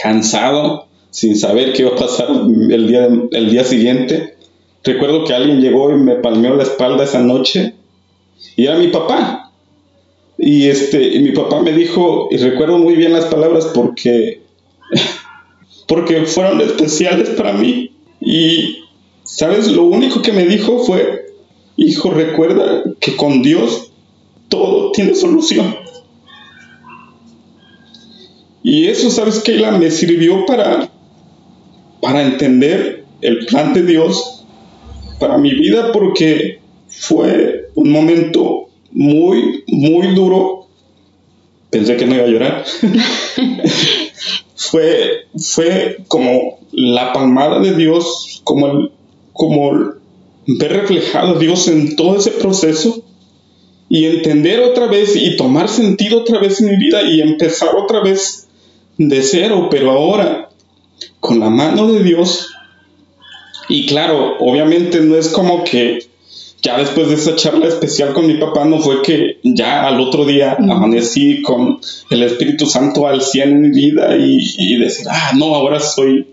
cansado, 0.00 0.86
sin 1.12 1.36
saber 1.36 1.74
qué 1.74 1.82
iba 1.82 1.92
a 1.92 1.96
pasar 1.96 2.28
el 2.30 2.88
día, 2.88 3.06
el 3.30 3.50
día 3.50 3.64
siguiente. 3.64 4.34
Recuerdo 4.82 5.24
que 5.24 5.34
alguien 5.34 5.60
llegó 5.60 5.90
y 5.92 5.98
me 5.98 6.16
palmeó 6.16 6.56
la 6.56 6.62
espalda 6.62 7.04
esa 7.04 7.20
noche 7.20 7.74
y 8.56 8.64
era 8.64 8.78
mi 8.78 8.88
papá. 8.88 9.52
Y, 10.38 10.68
este, 10.68 11.20
mi 11.20 11.32
papá 11.32 11.60
me 11.62 11.72
dijo, 11.72 12.28
y 12.30 12.38
recuerdo 12.38 12.78
muy 12.78 12.96
bien 12.96 13.12
las 13.12 13.26
palabras 13.26 13.66
porque, 13.74 14.40
porque 15.86 16.24
fueron 16.24 16.60
especiales 16.62 17.28
para 17.30 17.52
mí. 17.52 17.92
Y, 18.18 18.78
¿sabes? 19.22 19.70
Lo 19.70 19.84
único 19.84 20.22
que 20.22 20.32
me 20.32 20.46
dijo 20.46 20.78
fue, 20.78 21.26
hijo, 21.76 22.10
recuerda 22.10 22.84
que 23.00 23.16
con 23.16 23.42
Dios 23.42 23.92
todo 24.48 24.92
tiene 24.92 25.14
solución. 25.14 25.76
Y 28.62 28.86
eso, 28.86 29.10
¿sabes 29.10 29.40
qué? 29.40 29.58
Me 29.78 29.90
sirvió 29.90 30.46
para, 30.46 30.90
para 32.02 32.20
entender 32.20 33.04
el 33.20 33.46
plan 33.46 33.72
de 33.72 33.84
Dios 33.84 34.44
para 35.20 35.38
mi 35.38 35.54
vida 35.54 35.92
porque 35.92 36.58
fue 36.88 37.68
un 37.76 37.92
momento 37.92 38.66
muy, 38.90 39.62
muy 39.68 40.12
duro. 40.12 40.66
Pensé 41.70 41.96
que 41.96 42.04
no 42.04 42.16
iba 42.16 42.24
a 42.24 42.28
llorar. 42.28 42.64
fue, 44.56 45.26
fue 45.38 45.98
como 46.08 46.58
la 46.72 47.12
palmada 47.12 47.60
de 47.60 47.76
Dios, 47.76 48.40
como, 48.42 48.66
el, 48.66 48.90
como 49.32 49.70
ver 50.48 50.72
reflejado 50.72 51.36
a 51.36 51.38
Dios 51.38 51.68
en 51.68 51.94
todo 51.94 52.16
ese 52.16 52.32
proceso 52.32 53.04
y 53.88 54.06
entender 54.06 54.58
otra 54.58 54.88
vez 54.88 55.14
y 55.14 55.36
tomar 55.36 55.68
sentido 55.68 56.22
otra 56.22 56.40
vez 56.40 56.60
en 56.60 56.70
mi 56.70 56.76
vida 56.76 57.02
y 57.02 57.20
empezar 57.20 57.76
otra 57.76 58.02
vez 58.02 58.48
de 58.98 59.22
cero, 59.22 59.68
pero 59.70 59.92
ahora 59.92 60.48
con 61.20 61.40
la 61.40 61.50
mano 61.50 61.92
de 61.92 62.02
Dios. 62.02 62.50
Y 63.68 63.86
claro, 63.86 64.36
obviamente 64.38 65.00
no 65.00 65.16
es 65.16 65.28
como 65.28 65.64
que 65.64 66.00
ya 66.62 66.78
después 66.78 67.08
de 67.08 67.14
esa 67.14 67.34
charla 67.34 67.66
especial 67.66 68.12
con 68.12 68.26
mi 68.26 68.34
papá, 68.34 68.64
no 68.64 68.78
fue 68.78 69.02
que 69.02 69.38
ya 69.42 69.86
al 69.86 70.00
otro 70.00 70.24
día 70.24 70.56
amanecí 70.58 71.42
con 71.42 71.80
el 72.10 72.22
Espíritu 72.22 72.66
Santo 72.66 73.06
al 73.06 73.20
100 73.20 73.48
en 73.48 73.60
mi 73.62 73.70
vida 73.70 74.16
y, 74.16 74.38
y, 74.58 74.76
decir, 74.76 75.06
ah, 75.10 75.32
no, 75.36 75.56
ahora 75.56 75.80
soy 75.80 76.26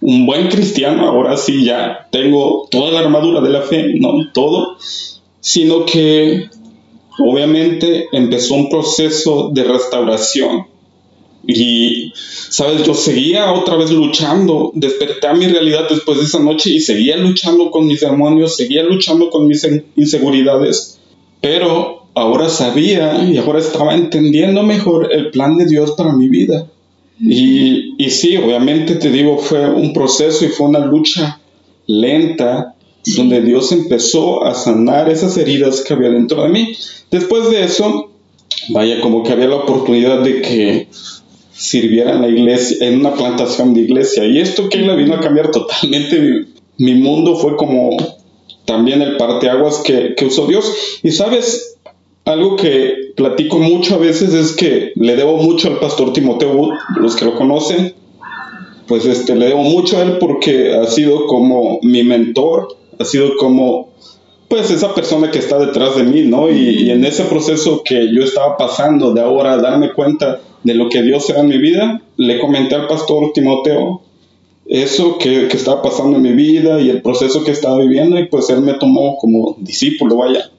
un 0.00 0.24
buen 0.24 0.48
cristiano, 0.48 1.06
ahora 1.06 1.36
sí 1.36 1.64
ya 1.64 2.08
tengo 2.10 2.66
toda 2.70 2.92
la 2.92 3.00
armadura 3.00 3.42
de 3.42 3.50
la 3.50 3.60
fe, 3.60 3.94
no 3.98 4.30
todo, 4.32 4.78
sino 5.40 5.84
que 5.84 6.48
obviamente 7.18 8.08
empezó 8.12 8.54
un 8.54 8.70
proceso 8.70 9.50
de 9.52 9.64
restauración 9.64 10.66
y, 11.46 12.12
sabes, 12.14 12.84
yo 12.84 12.94
seguía 12.94 13.52
otra 13.52 13.76
vez 13.76 13.90
luchando, 13.90 14.72
desperté 14.74 15.26
a 15.28 15.34
mi 15.34 15.46
realidad 15.46 15.88
después 15.88 16.18
de 16.18 16.24
esa 16.24 16.40
noche 16.40 16.70
y 16.70 16.80
seguía 16.80 17.16
luchando 17.16 17.70
con 17.70 17.86
mis 17.86 18.00
demonios, 18.00 18.56
seguía 18.56 18.82
luchando 18.82 19.30
con 19.30 19.46
mis 19.46 19.66
inseguridades, 19.96 20.98
pero 21.40 22.06
ahora 22.14 22.48
sabía 22.48 23.24
y 23.24 23.36
ahora 23.38 23.60
estaba 23.60 23.94
entendiendo 23.94 24.62
mejor 24.62 25.12
el 25.12 25.30
plan 25.30 25.56
de 25.56 25.66
Dios 25.66 25.92
para 25.92 26.12
mi 26.12 26.28
vida. 26.28 26.66
Y, 27.20 27.94
y 27.98 28.10
sí, 28.10 28.36
obviamente 28.36 28.96
te 28.96 29.10
digo, 29.10 29.38
fue 29.38 29.68
un 29.68 29.92
proceso 29.92 30.44
y 30.44 30.48
fue 30.48 30.68
una 30.68 30.80
lucha 30.80 31.40
lenta 31.86 32.74
donde 33.16 33.40
Dios 33.40 33.72
empezó 33.72 34.44
a 34.44 34.54
sanar 34.54 35.08
esas 35.10 35.36
heridas 35.36 35.80
que 35.80 35.94
había 35.94 36.10
dentro 36.10 36.42
de 36.42 36.48
mí. 36.48 36.76
Después 37.10 37.50
de 37.50 37.64
eso, 37.64 38.10
vaya, 38.68 39.00
como 39.00 39.22
que 39.22 39.32
había 39.32 39.48
la 39.48 39.56
oportunidad 39.56 40.22
de 40.22 40.42
que 40.42 40.88
sirviera 41.58 42.12
en 42.12 42.22
la 42.22 42.28
iglesia, 42.28 42.86
en 42.86 43.00
una 43.00 43.14
plantación 43.14 43.74
de 43.74 43.80
iglesia. 43.80 44.24
Y 44.24 44.38
esto 44.38 44.68
que 44.68 44.78
la 44.78 44.94
vino 44.94 45.14
a 45.14 45.20
cambiar 45.20 45.50
totalmente 45.50 46.46
mi, 46.78 46.94
mundo 46.94 47.34
fue 47.34 47.56
como 47.56 47.96
también 48.64 49.02
el 49.02 49.16
parteaguas 49.16 49.78
que, 49.78 50.14
que 50.16 50.26
usó 50.26 50.46
Dios. 50.46 50.72
Y 51.02 51.10
sabes, 51.10 51.78
algo 52.24 52.56
que 52.56 53.12
platico 53.16 53.58
mucho 53.58 53.96
a 53.96 53.98
veces 53.98 54.32
es 54.34 54.54
que 54.54 54.92
le 54.94 55.16
debo 55.16 55.38
mucho 55.38 55.68
al 55.68 55.80
pastor 55.80 56.12
Timoteo 56.12 56.52
Wood, 56.52 56.74
los 56.96 57.16
que 57.16 57.24
lo 57.24 57.34
conocen, 57.34 57.94
pues 58.86 59.04
este, 59.04 59.34
le 59.34 59.46
debo 59.46 59.62
mucho 59.62 59.98
a 59.98 60.02
él 60.02 60.18
porque 60.18 60.74
ha 60.74 60.86
sido 60.86 61.26
como 61.26 61.80
mi 61.82 62.04
mentor, 62.04 62.68
ha 62.98 63.04
sido 63.04 63.36
como 63.36 63.87
pues 64.48 64.70
esa 64.70 64.94
persona 64.94 65.30
que 65.30 65.38
está 65.38 65.58
detrás 65.58 65.96
de 65.96 66.04
mí, 66.04 66.22
¿no? 66.22 66.50
Y, 66.50 66.84
y 66.84 66.90
en 66.90 67.04
ese 67.04 67.24
proceso 67.24 67.82
que 67.84 68.12
yo 68.14 68.22
estaba 68.22 68.56
pasando 68.56 69.12
de 69.12 69.20
ahora 69.20 69.58
darme 69.58 69.92
cuenta 69.92 70.40
de 70.64 70.74
lo 70.74 70.88
que 70.88 71.02
Dios 71.02 71.28
era 71.30 71.40
en 71.40 71.48
mi 71.48 71.58
vida, 71.58 72.02
le 72.16 72.38
comenté 72.40 72.74
al 72.74 72.86
pastor 72.86 73.32
Timoteo 73.32 74.02
eso 74.68 75.16
que, 75.16 75.46
estaba 75.46 75.80
pasando 75.80 76.18
en 76.18 76.22
mi 76.22 76.32
vida 76.32 76.80
y 76.80 76.90
el 76.90 77.00
proceso 77.00 77.42
que 77.42 77.50
estaba 77.50 77.78
viviendo 77.78 78.18
y 78.18 78.26
pues 78.26 78.50
él 78.50 78.60
me 78.60 78.74
tomó 78.74 79.16
como 79.16 79.56
discípulo, 79.58 80.16
vaya. 80.16 80.50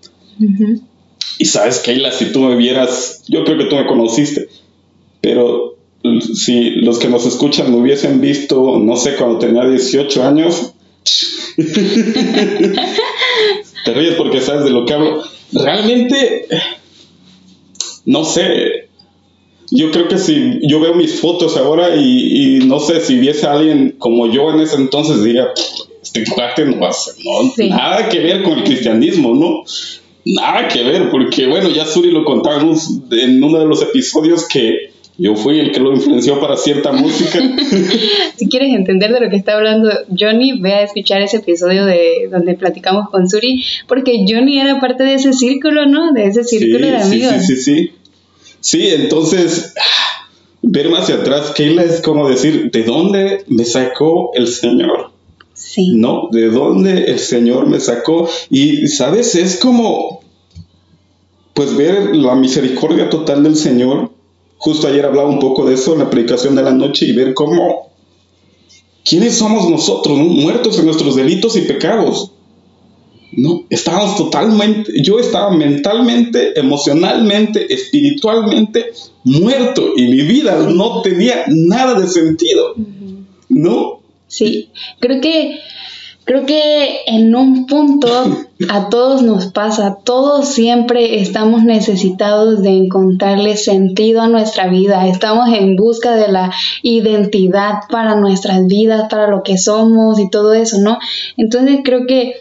Y 1.37 1.45
sabes, 1.45 1.79
Keila, 1.79 2.11
si 2.11 2.31
tú 2.31 2.41
me 2.41 2.55
vieras, 2.55 3.23
yo 3.27 3.43
creo 3.43 3.59
que 3.59 3.65
tú 3.65 3.75
me 3.75 3.85
conociste, 3.85 4.49
pero 5.21 5.75
si 6.33 6.71
los 6.71 6.97
que 6.97 7.07
nos 7.07 7.25
escuchan 7.27 7.71
me 7.71 7.77
hubiesen 7.77 8.19
visto, 8.19 8.79
no 8.79 8.95
sé, 8.95 9.15
cuando 9.15 9.37
tenía 9.37 9.67
18 9.67 10.23
años, 10.23 10.73
te 13.85 13.93
ríes 13.93 14.15
porque 14.15 14.41
sabes 14.41 14.63
de 14.63 14.71
lo 14.71 14.85
que 14.85 14.93
hablo. 14.93 15.23
Realmente, 15.51 16.47
no 18.05 18.23
sé, 18.23 18.89
yo 19.71 19.91
creo 19.91 20.07
que 20.07 20.17
si 20.17 20.59
yo 20.63 20.79
veo 20.79 20.93
mis 20.93 21.19
fotos 21.19 21.57
ahora 21.57 21.95
y, 21.95 22.59
no 22.65 22.79
sé 22.79 23.01
si 23.01 23.17
viese 23.17 23.47
a 23.47 23.53
alguien 23.53 23.95
como 23.97 24.31
yo 24.31 24.51
en 24.51 24.61
ese 24.61 24.75
entonces 24.75 25.23
diría, 25.23 25.47
este 26.01 26.23
cuate 26.25 26.65
no 26.65 26.79
va 26.79 26.89
a 26.89 26.93
ser, 26.93 27.15
¿no? 27.23 27.67
Nada 27.67 28.09
que 28.09 28.19
ver 28.19 28.43
con 28.43 28.59
el 28.59 28.63
cristianismo, 28.63 29.35
¿no? 29.35 29.63
Nada 30.25 30.67
que 30.67 30.83
ver, 30.83 31.09
porque 31.09 31.47
bueno, 31.47 31.69
ya 31.69 31.85
Suri 31.85 32.11
lo 32.11 32.25
contaba 32.25 32.61
en 32.61 33.43
uno 33.43 33.59
de 33.59 33.65
los 33.65 33.81
episodios 33.81 34.47
que 34.47 34.91
yo 35.19 35.35
fui 35.35 35.59
el 35.59 35.71
que 35.71 35.81
lo 35.81 35.93
influenció 35.93 36.39
para 36.39 36.55
cierta 36.55 36.91
música. 36.93 37.39
si 38.37 38.47
quieres 38.47 38.73
entender 38.73 39.11
de 39.11 39.19
lo 39.19 39.29
que 39.29 39.35
está 39.35 39.57
hablando 39.57 39.89
Johnny, 40.17 40.59
ve 40.59 40.73
a 40.73 40.83
escuchar 40.83 41.21
ese 41.21 41.37
episodio 41.37 41.85
de 41.85 42.29
donde 42.31 42.55
platicamos 42.55 43.09
con 43.09 43.29
Suri, 43.29 43.63
porque 43.87 44.25
Johnny 44.27 44.59
era 44.59 44.79
parte 44.79 45.03
de 45.03 45.15
ese 45.15 45.33
círculo, 45.33 45.85
¿no? 45.85 46.13
De 46.13 46.25
ese 46.25 46.43
círculo 46.43 46.87
de 46.87 46.97
amigos. 46.97 47.33
Sí, 47.41 47.55
sí, 47.55 47.55
sí, 47.55 47.63
sí. 47.63 47.91
Sí, 48.61 48.89
entonces, 48.89 49.73
ver 50.61 50.89
más 50.89 51.03
hacia 51.03 51.15
atrás, 51.15 51.51
Keila 51.51 51.83
es 51.83 52.01
como 52.01 52.27
decir, 52.27 52.71
¿de 52.71 52.83
dónde 52.83 53.43
me 53.47 53.65
sacó 53.65 54.31
el 54.33 54.47
Señor? 54.47 55.11
Sí. 55.53 55.93
¿No? 55.95 56.29
¿De 56.31 56.49
dónde 56.49 57.05
el 57.05 57.19
Señor 57.19 57.67
me 57.67 57.79
sacó? 57.79 58.29
Y, 58.49 58.87
¿sabes? 58.87 59.35
Es 59.35 59.57
como, 59.59 60.21
pues 61.53 61.75
ver 61.75 62.15
la 62.15 62.35
misericordia 62.35 63.09
total 63.09 63.43
del 63.43 63.55
Señor 63.55 64.11
Justo 64.59 64.87
ayer 64.87 65.05
hablaba 65.05 65.29
un 65.29 65.39
poco 65.39 65.65
de 65.65 65.73
eso 65.73 65.93
en 65.93 65.99
la 65.99 66.09
predicación 66.09 66.53
de 66.53 66.63
la 66.63 66.71
noche 66.71 67.05
y 67.05 67.13
ver 67.13 67.33
cómo, 67.33 67.89
¿quiénes 69.05 69.35
somos 69.35 69.69
nosotros? 69.69 70.17
Muertos 70.17 70.77
en 70.77 70.85
nuestros 70.85 71.15
delitos 71.15 71.55
y 71.55 71.61
pecados. 71.61 72.31
No, 73.31 73.63
estábamos 73.69 74.17
totalmente, 74.17 74.91
yo 75.01 75.17
estaba 75.17 75.51
mentalmente, 75.51 76.59
emocionalmente, 76.59 77.73
espiritualmente 77.73 78.91
muerto 79.23 79.93
y 79.95 80.03
mi 80.07 80.23
vida 80.23 80.67
no 80.69 81.01
tenía 81.03 81.45
nada 81.47 81.99
de 81.99 82.07
sentido. 82.07 82.75
¿No? 83.47 84.01
Sí, 84.27 84.69
creo 84.99 85.21
que 85.21 85.59
Creo 86.29 86.45
que 86.45 86.99
en 87.07 87.33
un 87.33 87.65
punto 87.65 88.07
a 88.69 88.89
todos 88.91 89.23
nos 89.23 89.47
pasa, 89.47 89.97
todos 90.03 90.47
siempre 90.47 91.21
estamos 91.21 91.63
necesitados 91.63 92.61
de 92.61 92.69
encontrarle 92.69 93.57
sentido 93.57 94.21
a 94.21 94.27
nuestra 94.27 94.67
vida, 94.67 95.07
estamos 95.07 95.49
en 95.49 95.75
busca 95.75 96.15
de 96.15 96.31
la 96.31 96.53
identidad 96.83 97.79
para 97.89 98.13
nuestras 98.13 98.67
vidas, 98.67 99.09
para 99.09 99.25
lo 99.25 99.41
que 99.41 99.57
somos 99.57 100.19
y 100.19 100.29
todo 100.29 100.53
eso, 100.53 100.77
¿no? 100.77 100.99
Entonces 101.35 101.79
creo 101.83 102.05
que 102.05 102.35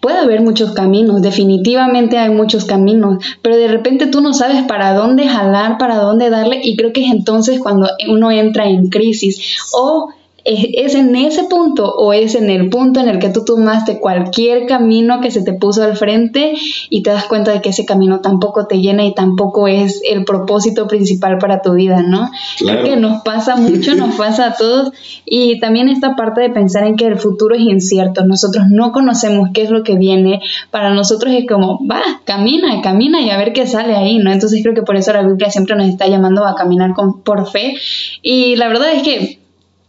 puede 0.00 0.20
haber 0.20 0.40
muchos 0.40 0.72
caminos, 0.72 1.20
definitivamente 1.20 2.16
hay 2.16 2.30
muchos 2.30 2.64
caminos, 2.64 3.22
pero 3.42 3.58
de 3.58 3.68
repente 3.68 4.06
tú 4.06 4.22
no 4.22 4.32
sabes 4.32 4.62
para 4.62 4.94
dónde 4.94 5.28
jalar, 5.28 5.76
para 5.76 5.96
dónde 5.96 6.30
darle 6.30 6.60
y 6.62 6.76
creo 6.76 6.94
que 6.94 7.04
es 7.04 7.12
entonces 7.12 7.60
cuando 7.60 7.90
uno 8.08 8.30
entra 8.30 8.66
en 8.66 8.88
crisis 8.88 9.58
o 9.74 10.08
¿Es 10.44 10.94
en 10.94 11.16
ese 11.16 11.44
punto 11.44 11.90
o 11.90 12.12
es 12.12 12.34
en 12.34 12.50
el 12.50 12.68
punto 12.68 13.00
en 13.00 13.08
el 13.08 13.18
que 13.18 13.30
tú 13.30 13.46
tomaste 13.46 13.98
cualquier 13.98 14.66
camino 14.66 15.22
que 15.22 15.30
se 15.30 15.42
te 15.42 15.54
puso 15.54 15.82
al 15.82 15.96
frente 15.96 16.52
y 16.90 17.02
te 17.02 17.08
das 17.08 17.24
cuenta 17.24 17.50
de 17.50 17.62
que 17.62 17.70
ese 17.70 17.86
camino 17.86 18.20
tampoco 18.20 18.66
te 18.66 18.80
llena 18.80 19.06
y 19.06 19.14
tampoco 19.14 19.68
es 19.68 20.02
el 20.06 20.26
propósito 20.26 20.86
principal 20.86 21.38
para 21.38 21.62
tu 21.62 21.72
vida, 21.72 22.02
¿no? 22.02 22.30
Creo 22.58 22.84
que 22.84 22.96
nos 22.96 23.22
pasa 23.22 23.56
mucho, 23.56 23.94
nos 23.94 24.14
pasa 24.18 24.48
a 24.48 24.54
todos 24.54 24.92
y 25.24 25.58
también 25.60 25.88
esta 25.88 26.14
parte 26.14 26.42
de 26.42 26.50
pensar 26.50 26.84
en 26.84 26.96
que 26.96 27.06
el 27.06 27.18
futuro 27.18 27.54
es 27.54 27.62
incierto, 27.62 28.26
nosotros 28.26 28.66
no 28.68 28.92
conocemos 28.92 29.48
qué 29.54 29.62
es 29.62 29.70
lo 29.70 29.82
que 29.82 29.96
viene, 29.96 30.42
para 30.70 30.92
nosotros 30.92 31.32
es 31.32 31.46
como, 31.46 31.80
va, 31.86 32.02
camina, 32.24 32.82
camina 32.82 33.22
y 33.22 33.30
a 33.30 33.38
ver 33.38 33.54
qué 33.54 33.66
sale 33.66 33.94
ahí, 33.94 34.18
¿no? 34.18 34.30
Entonces 34.30 34.62
creo 34.62 34.74
que 34.74 34.82
por 34.82 34.96
eso 34.96 35.10
la 35.14 35.22
Biblia 35.22 35.50
siempre 35.50 35.74
nos 35.74 35.88
está 35.88 36.06
llamando 36.06 36.44
a 36.44 36.54
caminar 36.54 36.92
con, 36.92 37.22
por 37.22 37.50
fe 37.50 37.76
y 38.20 38.56
la 38.56 38.68
verdad 38.68 38.92
es 38.92 39.02
que 39.02 39.43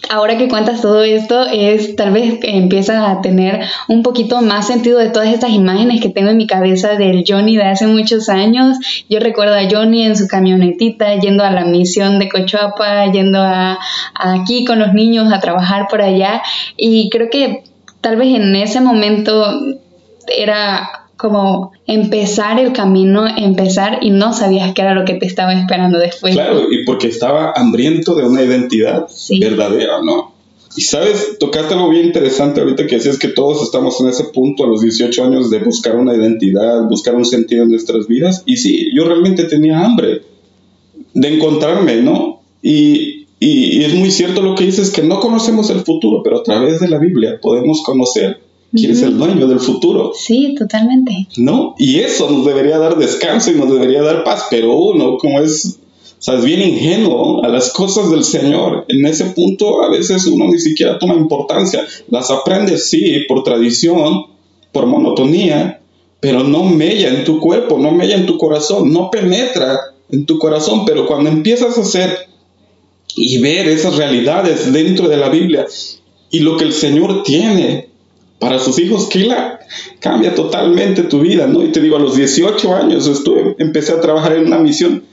ahora 0.09 0.37
que 0.37 0.47
cuentas 0.47 0.81
todo 0.81 1.03
esto, 1.03 1.45
es 1.45 1.95
tal 1.95 2.11
vez 2.11 2.39
empiezas 2.43 3.07
a 3.07 3.21
tener 3.21 3.65
un 3.87 4.03
poquito 4.03 4.41
más 4.41 4.67
sentido 4.67 4.99
de 4.99 5.09
todas 5.09 5.29
estas 5.29 5.51
imágenes 5.51 6.01
que 6.01 6.09
tengo 6.09 6.29
en 6.29 6.37
mi 6.37 6.47
cabeza 6.47 6.95
del 6.95 7.23
Johnny 7.27 7.57
de 7.57 7.63
hace 7.63 7.87
muchos 7.87 8.29
años. 8.29 8.77
Yo 9.09 9.19
recuerdo 9.19 9.55
a 9.55 9.69
Johnny 9.69 10.03
en 10.03 10.15
su 10.15 10.27
camionetita 10.27 11.15
yendo 11.15 11.43
a 11.43 11.51
la 11.51 11.65
misión 11.65 12.19
de 12.19 12.29
Cochuapa, 12.29 13.11
yendo 13.11 13.41
a, 13.41 13.79
aquí 14.13 14.65
con 14.65 14.79
los 14.79 14.93
niños 14.93 15.31
a 15.31 15.39
trabajar 15.39 15.87
por 15.89 16.01
allá 16.01 16.41
y 16.77 17.09
creo 17.09 17.29
que 17.29 17.63
tal 18.01 18.17
vez 18.17 18.35
en 18.35 18.55
ese 18.55 18.81
momento 18.81 19.45
era 20.27 21.04
como 21.17 21.71
empezar 21.87 22.59
el 22.59 22.73
camino, 22.73 23.25
empezar 23.27 23.99
y 24.01 24.09
no 24.09 24.33
sabías 24.33 24.73
qué 24.73 24.81
era 24.81 24.93
lo 24.93 25.05
que 25.05 25.13
te 25.13 25.25
estaba 25.25 25.53
esperando 25.53 25.97
después. 25.99 26.35
Claro, 26.35 26.71
y 26.71 26.83
porque 26.83 27.07
estaba 27.07 27.53
hambriento 27.55 28.15
de 28.15 28.23
una 28.23 28.43
identidad 28.43 29.07
verdadera, 29.39 30.01
¿no? 30.03 30.33
Y 30.77 30.81
sabes, 30.81 31.37
tocaste 31.39 31.73
algo 31.73 31.89
bien 31.89 32.07
interesante 32.07 32.59
ahorita 32.59 32.85
que 32.85 32.95
decías 32.95 33.17
que 33.17 33.29
todos 33.29 33.63
estamos 33.63 33.99
en 34.01 34.09
ese 34.09 34.25
punto 34.25 34.65
a 34.65 34.67
los 34.67 34.81
18 34.81 35.23
años 35.23 35.49
de 35.49 35.59
buscar 35.59 35.95
una 35.95 36.13
identidad, 36.13 36.83
buscar 36.89 37.15
un 37.15 37.23
sentido 37.23 37.63
en 37.63 37.69
nuestras 37.69 38.07
vidas. 38.07 38.43
Y 38.45 38.57
sí, 38.57 38.89
yo 38.93 39.05
realmente 39.05 39.45
tenía 39.45 39.85
hambre 39.85 40.23
de 41.13 41.33
encontrarme, 41.33 42.01
¿no? 42.01 42.41
Y, 42.61 43.27
y, 43.39 43.77
y 43.77 43.83
es 43.85 43.93
muy 43.93 44.11
cierto 44.11 44.41
lo 44.41 44.55
que 44.55 44.65
dices, 44.65 44.91
que 44.91 45.01
no 45.01 45.21
conocemos 45.21 45.69
el 45.69 45.79
futuro, 45.79 46.21
pero 46.23 46.39
a 46.39 46.43
través 46.43 46.81
de 46.81 46.89
la 46.89 46.97
Biblia 46.97 47.39
podemos 47.41 47.81
conocer 47.81 48.41
quién 48.75 48.91
es 48.91 49.01
el 49.01 49.17
dueño 49.17 49.47
del 49.47 49.59
futuro. 49.59 50.11
Sí, 50.15 50.55
totalmente. 50.57 51.27
¿No? 51.37 51.75
Y 51.77 51.99
eso 51.99 52.29
nos 52.29 52.45
debería 52.45 52.77
dar 52.77 52.97
descanso 52.97 53.51
y 53.51 53.55
nos 53.55 53.71
debería 53.71 54.01
dar 54.01 54.23
paz, 54.23 54.45
pero 54.49 54.77
uno, 54.77 55.17
como 55.17 55.39
es, 55.39 55.79
o 56.19 56.21
sea, 56.21 56.35
es 56.35 56.45
bien 56.45 56.61
ingenuo 56.61 57.43
a 57.43 57.47
las 57.47 57.71
cosas 57.71 58.11
del 58.11 58.23
Señor, 58.23 58.85
en 58.87 59.05
ese 59.05 59.25
punto 59.25 59.83
a 59.83 59.89
veces 59.89 60.25
uno 60.27 60.47
ni 60.47 60.59
siquiera 60.59 60.99
toma 60.99 61.15
importancia. 61.15 61.85
Las 62.09 62.29
aprende, 62.31 62.77
sí, 62.77 63.25
por 63.27 63.43
tradición, 63.43 64.25
por 64.71 64.85
monotonía, 64.85 65.81
pero 66.19 66.43
no 66.43 66.63
mella 66.63 67.09
en 67.09 67.23
tu 67.23 67.39
cuerpo, 67.39 67.77
no 67.77 67.91
mella 67.91 68.15
en 68.15 68.25
tu 68.25 68.37
corazón, 68.37 68.91
no 68.91 69.09
penetra 69.11 69.79
en 70.11 70.25
tu 70.25 70.37
corazón, 70.39 70.85
pero 70.85 71.05
cuando 71.05 71.29
empiezas 71.29 71.77
a 71.77 71.81
hacer 71.81 72.27
y 73.15 73.37
ver 73.39 73.67
esas 73.67 73.95
realidades 73.95 74.71
dentro 74.71 75.07
de 75.07 75.17
la 75.17 75.29
Biblia 75.29 75.65
y 76.29 76.39
lo 76.39 76.57
que 76.57 76.65
el 76.65 76.73
Señor 76.73 77.23
tiene 77.23 77.89
para 78.39 78.59
sus 78.59 78.77
hijos, 78.79 79.07
Kila, 79.07 79.59
cambia 79.99 80.35
totalmente 80.35 81.03
tu 81.03 81.21
vida, 81.21 81.47
¿no? 81.47 81.63
Y 81.63 81.71
te 81.71 81.81
digo, 81.81 81.95
a 81.95 81.99
los 81.99 82.15
18 82.15 82.75
años 82.75 83.07
estuve, 83.07 83.55
empecé 83.59 83.93
a 83.93 84.01
trabajar 84.01 84.33
en 84.33 84.47
una 84.47 84.59
misión. 84.59 85.03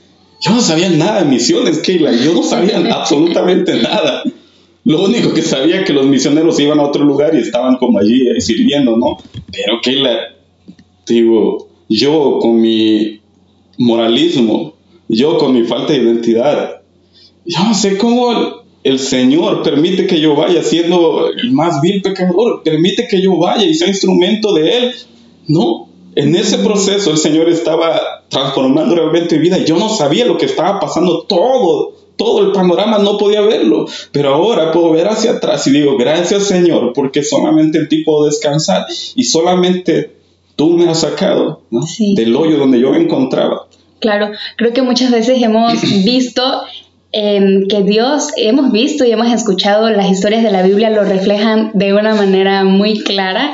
Yo 0.41 0.51
no 0.51 0.61
sabía 0.61 0.89
nada 0.89 1.23
de 1.23 1.29
misiones, 1.29 1.79
Keila, 1.79 2.11
yo 2.11 2.33
no 2.33 2.43
sabía 2.43 2.77
absolutamente 2.95 3.81
nada. 3.81 4.23
Lo 4.83 5.05
único 5.05 5.33
que 5.33 5.41
sabía 5.41 5.85
que 5.85 5.93
los 5.93 6.05
misioneros 6.05 6.59
iban 6.59 6.79
a 6.79 6.83
otro 6.83 7.05
lugar 7.05 7.33
y 7.33 7.39
estaban 7.39 7.77
como 7.77 7.99
allí 7.99 8.27
eh, 8.27 8.41
sirviendo, 8.41 8.97
¿no? 8.97 9.17
Pero 9.51 9.79
Keila, 9.81 10.35
digo, 11.07 11.69
yo 11.87 12.39
con 12.41 12.59
mi 12.59 13.21
moralismo, 13.77 14.73
yo 15.07 15.37
con 15.37 15.53
mi 15.53 15.63
falta 15.63 15.93
de 15.93 15.99
identidad, 15.99 16.81
yo 17.45 17.63
no 17.63 17.73
sé 17.73 17.97
cómo 17.97 18.62
el 18.83 18.99
Señor 18.99 19.63
permite 19.63 20.07
que 20.07 20.19
yo 20.19 20.35
vaya 20.35 20.61
siendo 20.61 21.29
el 21.29 21.51
más 21.51 21.81
vil 21.81 22.01
pecador, 22.01 22.63
permite 22.63 23.07
que 23.07 23.21
yo 23.21 23.37
vaya 23.37 23.65
y 23.65 23.73
sea 23.73 23.87
instrumento 23.87 24.53
de 24.53 24.77
Él. 24.77 24.95
No, 25.47 25.87
en 26.15 26.35
ese 26.35 26.57
proceso 26.59 27.11
el 27.11 27.17
Señor 27.17 27.49
estaba 27.49 28.23
transformando 28.29 28.95
realmente 28.95 29.37
mi 29.37 29.43
vida. 29.43 29.59
Yo 29.59 29.77
no 29.77 29.89
sabía 29.89 30.25
lo 30.25 30.37
que 30.37 30.45
estaba 30.45 30.79
pasando, 30.79 31.23
todo, 31.23 31.93
todo 32.17 32.41
el 32.45 32.51
panorama 32.51 32.99
no 32.99 33.17
podía 33.17 33.41
verlo, 33.41 33.85
pero 34.11 34.33
ahora 34.33 34.71
puedo 34.71 34.91
ver 34.91 35.07
hacia 35.07 35.31
atrás 35.31 35.65
y 35.67 35.71
digo, 35.71 35.97
gracias 35.97 36.43
Señor, 36.43 36.91
porque 36.93 37.23
solamente 37.23 37.77
el 37.77 37.87
tipo 37.87 38.25
descansar 38.25 38.85
y 39.15 39.23
solamente 39.23 40.11
tú 40.55 40.71
me 40.71 40.89
has 40.89 40.99
sacado 41.01 41.61
del 42.15 42.35
hoyo 42.35 42.57
donde 42.57 42.79
yo 42.79 42.91
me 42.91 42.97
encontraba. 42.97 43.67
Claro, 43.99 44.31
creo 44.57 44.73
que 44.73 44.81
muchas 44.81 45.11
veces 45.11 45.41
hemos 45.41 45.81
visto 46.03 46.43
que 47.13 47.83
Dios 47.85 48.31
hemos 48.37 48.71
visto 48.71 49.05
y 49.05 49.11
hemos 49.11 49.31
escuchado 49.31 49.89
las 49.91 50.09
historias 50.09 50.41
de 50.41 50.49
la 50.49 50.63
Biblia 50.63 50.89
lo 50.89 51.03
reflejan 51.03 51.69
de 51.75 51.93
una 51.93 52.15
manera 52.15 52.63
muy 52.63 52.99
clara 53.01 53.53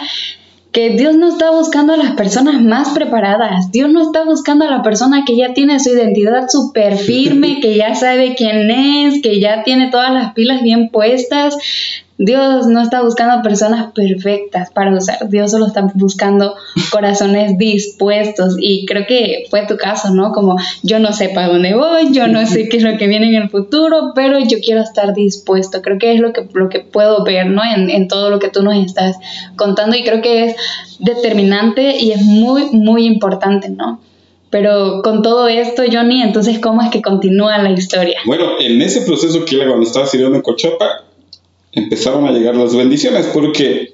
que 0.72 0.92
Dios 0.92 1.16
no 1.16 1.30
está 1.30 1.52
buscando 1.52 1.94
a 1.94 1.98
las 1.98 2.12
personas 2.12 2.62
más 2.62 2.90
preparadas, 2.90 3.72
Dios 3.72 3.90
no 3.90 4.02
está 4.02 4.24
buscando 4.24 4.66
a 4.66 4.70
la 4.70 4.84
persona 4.84 5.26
que 5.26 5.36
ya 5.36 5.54
tiene 5.54 5.80
su 5.80 5.90
identidad 5.90 6.48
súper 6.48 6.98
firme, 6.98 7.60
que 7.62 7.76
ya 7.76 7.96
sabe 7.96 8.36
quién 8.36 8.70
es, 8.72 9.22
que 9.22 9.40
ya 9.40 9.64
tiene 9.64 9.90
todas 9.90 10.14
las 10.14 10.34
pilas 10.34 10.62
bien 10.62 10.90
puestas. 10.90 11.58
Dios 12.22 12.68
no 12.68 12.82
está 12.82 13.02
buscando 13.02 13.42
personas 13.42 13.94
perfectas 13.94 14.70
para 14.72 14.94
usar, 14.94 15.30
Dios 15.30 15.52
solo 15.52 15.68
está 15.68 15.90
buscando 15.96 16.54
corazones 16.92 17.58
dispuestos 17.58 18.58
y 18.60 18.86
creo 18.86 19.06
que 19.08 19.46
fue 19.50 19.66
tu 19.66 19.78
caso, 19.78 20.14
¿no? 20.14 20.34
Como 20.34 20.58
yo 20.84 21.00
no 21.00 21.14
sé 21.14 21.30
para 21.30 21.48
dónde 21.48 21.74
voy, 21.76 22.12
yo 22.12 22.28
no 22.28 22.46
sé 22.46 22.68
qué 22.68 22.76
es 22.76 22.84
lo 22.84 22.98
que 22.98 23.08
viene 23.08 23.30
en 23.30 23.42
el 23.42 23.50
futuro, 23.50 24.12
pero 24.14 24.38
yo 24.38 24.58
quiero 24.62 24.82
estar 24.82 25.14
dispuesto, 25.14 25.82
creo 25.82 25.98
que 25.98 26.14
es 26.14 26.20
lo 26.20 26.34
que, 26.34 26.46
lo 26.54 26.68
que 26.68 26.82
puedo 26.82 27.24
ver, 27.24 27.48
¿no? 27.48 27.62
En, 27.64 27.90
en 27.90 28.10
todo 28.10 28.30
lo 28.30 28.40
que 28.40 28.50
tú 28.50 28.64
nos 28.64 28.76
estás 28.76 29.16
contando 29.56 29.96
y 29.96 30.04
creo 30.04 30.22
que 30.22 30.44
es 30.44 30.56
determinante 31.00 31.98
y 31.98 32.12
es 32.12 32.22
muy, 32.22 32.66
muy 32.72 33.06
importante, 33.06 33.70
¿no? 33.70 34.02
Pero 34.50 35.02
con 35.04 35.22
todo 35.22 35.48
esto, 35.48 35.84
Johnny, 35.90 36.22
entonces, 36.22 36.60
¿cómo 36.60 36.82
es 36.82 36.90
que 36.90 37.02
continúa 37.02 37.58
la 37.60 37.72
historia? 37.72 38.20
Bueno, 38.26 38.60
en 38.60 38.82
ese 38.82 39.02
proceso 39.02 39.46
que 39.46 39.58
cuando 39.58 39.84
estaba 39.84 40.06
sirviendo 40.06 40.36
en 40.36 40.42
Cochopa, 40.42 41.06
empezaron 41.72 42.26
a 42.26 42.32
llegar 42.32 42.56
las 42.56 42.76
bendiciones 42.76 43.28
porque 43.34 43.94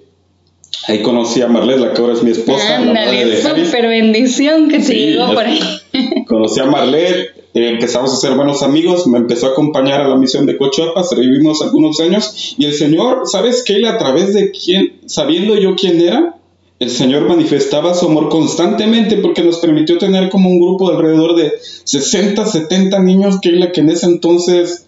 ahí 0.88 1.02
conocí 1.02 1.42
a 1.42 1.48
Marlet, 1.48 1.80
la 1.80 1.94
que 1.94 2.02
ahora 2.02 2.14
es 2.14 2.24
mi 2.24 2.32
esposa. 2.32 2.78
Ándale, 2.78 3.42
súper 3.42 3.88
bendición 3.88 4.70
que 4.70 4.80
te 4.80 4.94
llegó 4.94 5.34
por 5.34 5.46
ahí. 5.46 5.60
Conocí 6.28 6.60
a 6.60 6.66
Marlet, 6.66 7.36
eh, 7.54 7.70
empezamos 7.70 8.14
a 8.14 8.18
ser 8.18 8.36
buenos 8.36 8.64
amigos, 8.64 9.08
me 9.08 9.18
empezó 9.18 9.48
a 9.48 9.50
acompañar 9.52 10.02
a 10.02 10.08
la 10.08 10.16
misión 10.16 10.46
de 10.46 10.58
Cochoapa, 10.58 11.04
vivimos 11.18 11.62
algunos 11.62 12.00
años 12.00 12.56
y 12.58 12.66
el 12.66 12.74
Señor, 12.74 13.22
¿sabes 13.26 13.64
qué? 13.64 13.88
A 13.88 13.98
través 13.98 14.34
de 14.34 14.52
quién, 14.52 15.00
sabiendo 15.06 15.56
yo 15.56 15.76
quién 15.76 16.02
era, 16.02 16.36
el 16.80 16.90
Señor 16.90 17.28
manifestaba 17.30 17.94
su 17.94 18.08
amor 18.08 18.28
constantemente 18.28 19.18
porque 19.18 19.42
nos 19.42 19.60
permitió 19.60 19.98
tener 19.98 20.30
como 20.30 20.50
un 20.50 20.60
grupo 20.60 20.90
de 20.90 20.98
alrededor 20.98 21.36
de 21.36 21.54
60, 21.86 22.46
70 22.46 23.00
niños 23.00 23.40
que, 23.40 23.72
que 23.72 23.80
en 23.80 23.90
ese 23.90 24.08
entonces 24.08 24.85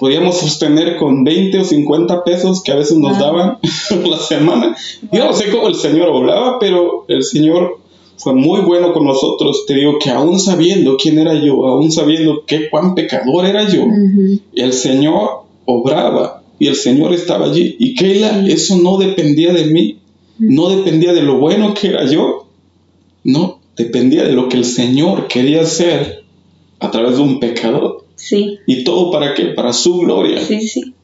podíamos 0.00 0.38
sostener 0.38 0.96
con 0.96 1.24
20 1.24 1.58
o 1.58 1.64
50 1.64 2.24
pesos 2.24 2.62
que 2.62 2.72
a 2.72 2.76
veces 2.76 2.96
nos 2.96 3.18
daban 3.18 3.58
la 4.10 4.16
semana. 4.16 4.76
Yo 5.12 5.26
no 5.26 5.32
sé 5.34 5.50
cómo 5.50 5.68
el 5.68 5.74
Señor 5.74 6.08
obraba, 6.08 6.58
pero 6.58 7.04
el 7.06 7.22
Señor 7.22 7.78
fue 8.16 8.34
muy 8.34 8.62
bueno 8.62 8.94
con 8.94 9.04
nosotros. 9.04 9.66
Te 9.66 9.74
digo 9.74 9.98
que 10.02 10.10
aún 10.10 10.40
sabiendo 10.40 10.96
quién 10.96 11.18
era 11.18 11.34
yo, 11.34 11.66
aún 11.66 11.92
sabiendo 11.92 12.44
qué 12.46 12.70
cuán 12.70 12.94
pecador 12.94 13.44
era 13.44 13.68
yo, 13.68 13.84
el 14.54 14.72
Señor 14.72 15.42
obraba 15.66 16.42
y 16.58 16.68
el 16.68 16.76
Señor 16.76 17.12
estaba 17.12 17.46
allí. 17.46 17.76
Y 17.78 17.94
que 17.94 18.24
eso 18.48 18.78
no 18.78 18.96
dependía 18.96 19.52
de 19.52 19.66
mí, 19.66 19.98
no 20.38 20.70
dependía 20.70 21.12
de 21.12 21.22
lo 21.22 21.38
bueno 21.38 21.74
que 21.74 21.88
era 21.88 22.06
yo, 22.06 22.46
no, 23.22 23.60
dependía 23.76 24.24
de 24.24 24.32
lo 24.32 24.48
que 24.48 24.56
el 24.56 24.64
Señor 24.64 25.28
quería 25.28 25.60
hacer 25.60 26.24
a 26.78 26.90
través 26.90 27.16
de 27.16 27.22
un 27.22 27.38
pecador. 27.38 27.99
Sí. 28.20 28.58
¿Y 28.66 28.84
todo 28.84 29.10
para 29.10 29.34
qué? 29.34 29.46
Para 29.46 29.72
su 29.72 29.98
gloria. 29.98 30.44
Sí, 30.44 30.60
sí. 30.60 30.94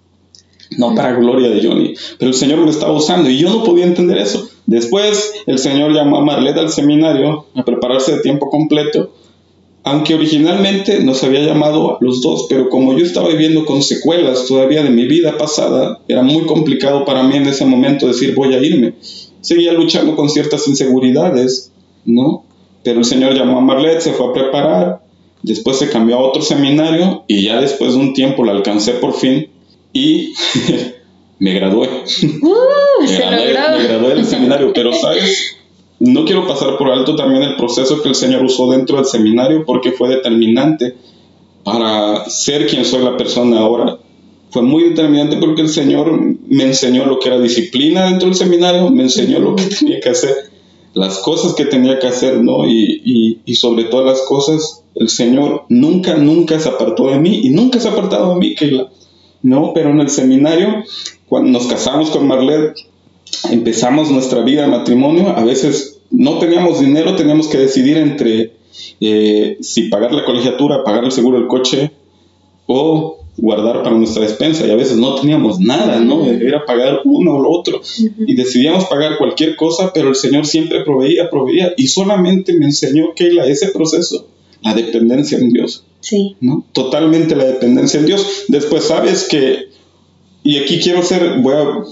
No 0.79 0.95
para 0.95 1.15
gloria 1.15 1.49
de 1.49 1.67
Johnny. 1.67 1.95
Pero 2.19 2.31
el 2.31 2.37
Señor 2.37 2.59
me 2.59 2.71
estaba 2.71 2.93
usando 2.93 3.31
y 3.31 3.39
yo 3.39 3.49
no 3.49 3.65
podía 3.65 3.87
entender 3.87 4.19
eso. 4.19 4.49
Después 4.67 5.33
el 5.47 5.59
Señor 5.59 5.93
llamó 5.93 6.19
a 6.19 6.25
Marleta 6.25 6.61
al 6.61 6.71
seminario 6.71 7.47
a 7.55 7.65
prepararse 7.65 8.17
de 8.17 8.23
tiempo 8.23 8.51
completo. 8.51 9.13
Aunque 9.85 10.15
originalmente 10.15 11.01
nos 11.01 11.23
había 11.23 11.41
llamado 11.41 11.93
a 11.93 11.99
los 12.01 12.21
dos, 12.21 12.47
pero 12.49 12.69
como 12.69 12.97
yo 12.99 13.05
estaba 13.05 13.29
viviendo 13.29 13.65
con 13.65 13.83
secuelas 13.83 14.47
todavía 14.47 14.83
de 14.83 14.91
mi 14.91 15.07
vida 15.07 15.39
pasada, 15.39 16.01
era 16.09 16.23
muy 16.23 16.45
complicado 16.45 17.05
para 17.05 17.23
mí 17.23 17.37
en 17.37 17.47
ese 17.47 17.65
momento 17.65 18.09
decir 18.09 18.35
voy 18.35 18.53
a 18.55 18.59
irme. 18.59 18.95
Seguía 19.41 19.73
luchando 19.73 20.17
con 20.17 20.29
ciertas 20.29 20.67
inseguridades, 20.67 21.71
¿no? 22.05 22.45
Pero 22.83 22.99
el 22.99 23.05
Señor 23.05 23.35
llamó 23.35 23.59
a 23.59 23.61
Marlet, 23.61 24.01
se 24.01 24.13
fue 24.13 24.27
a 24.27 24.33
preparar, 24.33 25.06
Después 25.47 25.79
se 25.79 25.89
cambió 25.89 26.17
a 26.17 26.25
otro 26.25 26.43
seminario 26.43 27.23
y 27.29 27.45
ya 27.45 27.61
después 27.61 27.93
de 27.93 28.01
un 28.01 28.15
tiempo 28.15 28.43
la 28.45 28.51
alcancé 28.51 28.95
por 28.95 29.15
fin 29.15 29.47
y 29.93 30.35
me 31.39 31.55
gradué. 31.55 31.89
Uh, 32.43 33.03
me, 33.05 33.53
gradué 33.85 34.15
del 34.17 34.25
seminario, 34.25 34.73
pero 34.75 34.93
sabes, 34.93 35.57
no 36.01 36.25
quiero 36.25 36.49
pasar 36.49 36.77
por 36.77 36.91
alto 36.91 37.15
también 37.15 37.45
el 37.45 37.55
proceso 37.55 38.03
que 38.03 38.09
el 38.09 38.17
Señor 38.17 38.43
usó 38.43 38.73
dentro 38.73 38.97
del 38.97 39.07
seminario 39.07 39.65
porque 39.65 39.93
fue 39.93 40.09
determinante 40.09 40.97
para 41.63 42.29
ser 42.29 42.67
quien 42.67 42.85
soy 42.85 43.05
la 43.05 43.17
persona 43.17 43.61
ahora. 43.61 43.99
Fue 44.51 44.63
muy 44.63 44.83
determinante 44.83 45.37
porque 45.37 45.63
el 45.63 45.69
Señor 45.69 46.11
me 46.49 46.65
enseñó 46.65 47.07
lo 47.07 47.21
que 47.21 47.29
era 47.29 47.39
disciplina 47.39 48.07
dentro 48.07 48.27
del 48.27 48.37
seminario, 48.37 48.91
me 48.91 49.05
enseñó 49.05 49.39
lo 49.39 49.55
que 49.55 49.67
tenía 49.67 50.01
que 50.01 50.09
hacer, 50.09 50.35
las 50.97 51.19
cosas 51.19 51.53
que 51.53 51.67
tenía 51.67 51.99
que 51.99 52.07
hacer, 52.07 52.43
¿no? 52.43 52.67
Y, 52.67 53.43
y, 53.45 53.55
sobre 53.57 53.85
todas 53.85 54.07
las 54.07 54.23
cosas, 54.23 54.83
el 54.95 55.11
Señor 55.11 55.67
nunca, 55.69 56.17
nunca 56.17 56.59
se 56.59 56.71
apartó 56.71 57.09
de 57.09 57.19
mí 57.19 57.43
y 57.45 57.51
nunca 57.51 57.79
se 57.79 57.89
ha 57.89 57.93
apartado 57.93 58.33
de 58.33 58.41
mí, 58.41 58.55
Keila. 58.55 58.89
No, 59.43 59.73
pero 59.75 59.91
en 59.91 60.01
el 60.01 60.09
seminario, 60.09 60.85
cuando 61.29 61.51
nos 61.51 61.67
casamos 61.67 62.09
con 62.09 62.27
Marlet, 62.27 62.79
empezamos 63.51 64.11
nuestra 64.11 64.41
vida 64.41 64.63
de 64.63 64.69
matrimonio, 64.69 65.37
a 65.37 65.45
veces 65.45 66.01
no 66.11 66.39
teníamos 66.39 66.81
dinero, 66.81 67.15
teníamos 67.15 67.49
que 67.49 67.59
decidir 67.59 67.99
entre 67.99 68.55
eh, 68.99 69.59
si 69.61 69.91
pagar 69.91 70.15
la 70.15 70.25
colegiatura, 70.25 70.83
pagar 70.83 71.05
el 71.05 71.13
seguro 71.13 71.39
del 71.39 71.47
coche 71.47 71.93
o 72.65 73.16
guardar 73.39 73.83
para 73.83 73.97
nuestra 73.97 74.23
despensa 74.23 74.67
y 74.67 74.71
a 74.71 74.77
veces 74.77 74.97
no 74.97 75.17
teníamos 75.17 75.61
nada, 75.61 76.01
¿no? 76.01 76.27
Era 76.27 76.65
pagar 76.65 77.01
uno 77.05 77.37
o 77.37 77.43
lo 77.43 77.51
otro 77.51 77.81
y 78.19 78.35
decidíamos 78.35 78.87
pagar 78.87 79.19
cualquier 79.19 79.57
cosa, 79.57 79.93
pero 79.93 80.09
el 80.09 80.15
Señor 80.15 80.47
siempre 80.47 80.85
proveía, 80.85 81.29
proveía 81.29 81.73
y 81.77 81.89
solamente 81.89 82.55
me 82.55 82.67
enseñó 82.67 83.15
Keila 83.15 83.47
ese 83.47 83.69
proceso 83.69 84.27
la 84.63 84.75
dependencia 84.75 85.39
en 85.39 85.51
Dios. 85.51 85.85
Sí. 86.01 86.37
¿no? 86.41 86.65
Totalmente 86.73 87.37
la 87.37 87.45
dependencia 87.45 88.01
en 88.01 88.07
Dios. 88.07 88.45
Después 88.49 88.85
sabes 88.85 89.29
que, 89.29 89.69
y 90.43 90.59
aquí 90.59 90.81
quiero 90.81 91.03
ser, 91.03 91.41
voy 91.41 91.55
a, 91.55 91.85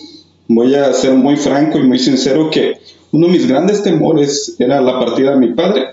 voy 0.49 0.75
a 0.75 0.93
ser 0.93 1.13
muy 1.13 1.37
franco 1.37 1.79
y 1.79 1.83
muy 1.83 1.99
sincero, 1.99 2.51
que 2.51 2.79
uno 3.13 3.27
de 3.27 3.33
mis 3.33 3.47
grandes 3.47 3.83
temores 3.83 4.57
era 4.59 4.81
la 4.81 4.99
partida 4.99 5.33
de 5.33 5.47
mi 5.47 5.55
padre. 5.55 5.89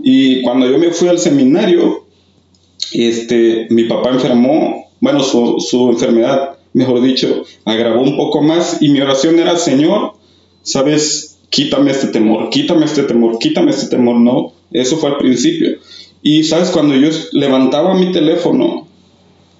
Y 0.00 0.42
cuando 0.42 0.70
yo 0.70 0.78
me 0.78 0.90
fui 0.90 1.08
al 1.08 1.18
seminario, 1.18 2.06
este, 2.92 3.66
mi 3.70 3.84
papá 3.84 4.10
enfermó, 4.10 4.85
bueno, 5.00 5.22
su, 5.22 5.88
enfermedad, 5.90 6.56
mejor 6.72 7.02
dicho, 7.02 7.44
agravó 7.64 8.02
un 8.02 8.16
poco 8.16 8.42
más 8.42 8.78
y 8.80 8.88
mi 8.88 9.00
oración 9.00 9.38
era, 9.38 9.56
Señor, 9.56 10.12
sabes, 10.62 11.38
quítame 11.50 11.90
este 11.90 12.08
temor, 12.08 12.50
quítame 12.50 12.84
este 12.86 13.02
temor, 13.02 13.38
quítame 13.38 13.70
este 13.70 13.88
temor, 13.88 14.16
no, 14.16 14.52
eso 14.72 14.96
fue 14.96 15.10
al 15.10 15.18
principio. 15.18 15.78
Y 16.22 16.44
sabes, 16.44 16.70
cuando 16.70 16.94
yo 16.96 17.08
levantaba 17.32 17.94
mi 17.94 18.10
teléfono 18.12 18.85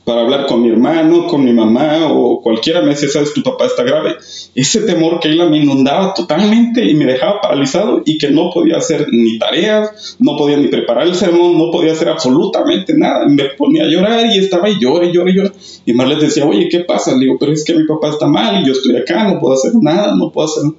para 0.07 0.21
hablar 0.21 0.47
con 0.47 0.62
mi 0.62 0.69
hermano, 0.69 1.27
con 1.27 1.45
mi 1.45 1.53
mamá 1.53 2.07
o 2.12 2.40
cualquiera 2.40 2.81
me 2.81 2.90
decía, 2.90 3.09
sabes, 3.09 3.35
tu 3.35 3.42
papá 3.42 3.66
está 3.66 3.83
grave. 3.83 4.14
Ese 4.55 4.83
temor 4.83 5.19
que 5.19 5.27
él 5.27 5.51
me 5.51 5.59
inundaba 5.59 6.14
totalmente 6.14 6.85
y 6.85 6.95
me 6.95 7.07
dejaba 7.07 7.40
paralizado 7.40 8.03
y 8.05 8.16
que 8.16 8.31
no 8.31 8.51
podía 8.55 8.77
hacer 8.77 9.09
ni 9.11 9.37
tareas, 9.37 10.16
no 10.21 10.37
podía 10.37 10.59
ni 10.59 10.69
preparar 10.69 11.09
el 11.09 11.16
sermón, 11.16 11.59
no 11.59 11.73
podía 11.73 11.90
hacer 11.90 12.09
absolutamente 12.09 12.97
nada. 12.97 13.27
Me 13.27 13.47
ponía 13.59 13.83
a 13.83 13.88
llorar 13.88 14.27
y 14.27 14.38
estaba 14.38 14.71
y 14.71 14.79
lloré, 14.79 15.12
lloré, 15.12 15.35
lloré. 15.35 15.51
Y 15.85 15.92
Marlet 15.92 16.21
decía, 16.21 16.47
oye, 16.47 16.69
¿qué 16.69 16.85
pasa? 16.85 17.12
Le 17.14 17.25
digo, 17.25 17.37
pero 17.40 17.51
es 17.51 17.64
que 17.64 17.75
mi 17.75 17.85
papá 17.85 18.11
está 18.11 18.29
mal 18.29 18.62
y 18.62 18.66
yo 18.69 18.75
estoy 18.75 18.95
acá, 18.97 19.25
no 19.27 19.40
puedo 19.40 19.55
hacer 19.55 19.73
nada, 19.75 20.14
no 20.14 20.31
puedo 20.31 20.47
hacer 20.47 20.71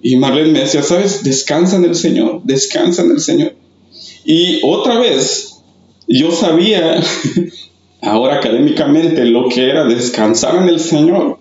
Y 0.00 0.16
Marlet 0.16 0.46
me 0.46 0.60
decía, 0.60 0.82
sabes, 0.82 1.22
descansa 1.22 1.76
en 1.76 1.84
el 1.84 1.96
Señor, 1.96 2.40
descansa 2.44 3.02
en 3.02 3.10
el 3.10 3.20
Señor. 3.20 3.52
Y 4.24 4.60
otra 4.64 4.98
vez, 4.98 5.60
yo 6.08 6.30
sabía 6.30 7.02
ahora 8.04 8.36
académicamente 8.36 9.24
lo 9.24 9.48
que 9.48 9.68
era 9.68 9.84
descansar 9.84 10.62
en 10.62 10.68
el 10.68 10.80
Señor, 10.80 11.38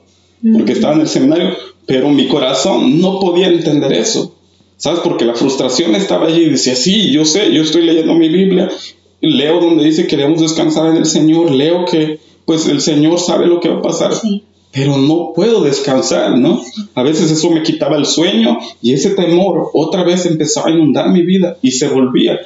porque 0.54 0.73
estaba 0.73 0.93
en 0.93 1.02
el 1.02 1.08
seminario, 1.08 1.56
pero 1.86 2.10
mi 2.10 2.28
corazón 2.28 2.99
no 3.02 3.19
podía 3.19 3.47
entender 3.47 3.93
eso. 3.93 4.36
¿Sabes? 4.78 4.99
Porque 5.02 5.23
la 5.23 5.36
frustración 5.36 5.95
estaba 5.95 6.28
allí 6.28 6.41
y 6.41 6.49
decía, 6.49 6.76
sí, 6.76 7.12
yo 7.12 7.23
sé, 7.23 7.54
yo 7.54 7.62
estoy 7.62 7.84
leyendo 7.84 8.15
mi 8.15 8.28
Biblia, 8.28 8.69
leo 9.21 9.62
donde 9.62 9.86
dice 9.86 10.08
que 10.08 10.17
debemos 10.17 10.41
descansar 10.41 10.88
en 10.88 10.97
el 10.97 11.06
Señor, 11.06 11.52
leo 11.52 11.86
que 11.86 12.19
pues 12.45 12.67
el 12.67 12.82
Señor 12.82 13.19
sabe 13.19 13.47
lo 13.47 13.60
que 13.60 13.69
va 13.69 13.80
a 13.80 13.82
pasar. 13.82 14.12
Pero 14.71 14.97
no 14.97 15.32
puedo 15.36 15.63
descansar, 15.63 16.38
¿no? 16.38 16.62
A 16.95 17.04
veces 17.04 17.32
eso 17.32 17.52
me 17.52 17.62
quitaba 17.62 17.95
el 17.95 18.06
sueño 18.06 18.58
y 18.82 18.93
ese 18.93 19.12
temor 19.12 19.69
otra 19.73 20.04
vez 20.04 20.26
empezaba 20.26 20.67
a 20.67 20.71
inundar 20.71 21.12
mi 21.12 21.21
vida 21.21 21.58
y 21.62 21.71
se 21.71 21.88
volvía 21.88 22.39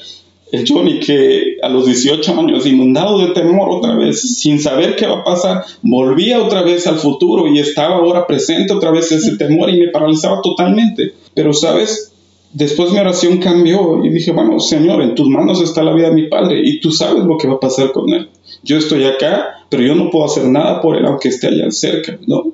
el 0.52 0.66
Johnny 0.68 1.00
que 1.00 1.58
a 1.62 1.70
los 1.70 1.86
18 1.86 2.40
años, 2.40 2.66
inundado 2.66 3.20
de 3.20 3.34
temor 3.34 3.70
otra 3.70 3.96
vez, 3.96 4.22
sin 4.40 4.60
saber 4.60 4.96
qué 4.96 5.06
va 5.06 5.20
a 5.20 5.24
pasar, 5.24 5.66
volvía 5.82 6.42
otra 6.42 6.62
vez 6.62 6.88
al 6.88 6.98
futuro 6.98 7.48
y 7.48 7.60
estaba 7.60 7.96
ahora 7.96 8.26
presente 8.26 8.74
otra 8.74 8.92
vez 8.92 9.12
ese 9.12 9.36
temor 9.36 9.70
y 9.70 9.80
me 9.80 9.90
paralizaba 9.90 10.42
totalmente. 10.42 11.14
Pero 11.34 11.54
sabes, 11.54 12.14
después 12.54 12.92
mi 12.92 13.00
oración 13.00 13.40
cambió 13.40 14.04
y 14.06 14.10
dije, 14.10 14.32
bueno, 14.32 14.60
Señor, 14.60 15.02
en 15.02 15.16
tus 15.16 15.28
manos 15.28 15.62
está 15.62 15.84
la 15.84 15.94
vida 15.94 16.10
de 16.10 16.16
mi 16.16 16.28
padre 16.28 16.62
y 16.64 16.80
tú 16.80 16.92
sabes 16.92 17.24
lo 17.24 17.38
que 17.38 17.48
va 17.48 17.56
a 17.56 17.60
pasar 17.60 17.92
con 17.92 18.14
él. 18.14 18.30
Yo 18.64 18.78
estoy 18.78 19.04
acá, 19.04 19.66
pero 19.70 19.84
yo 19.84 19.96
no 19.96 20.10
puedo 20.10 20.26
hacer 20.26 20.46
nada 20.46 20.82
por 20.82 20.96
él 20.96 21.06
aunque 21.06 21.30
esté 21.30 21.48
allá 21.48 21.70
cerca, 21.72 22.18
¿no? 22.26 22.54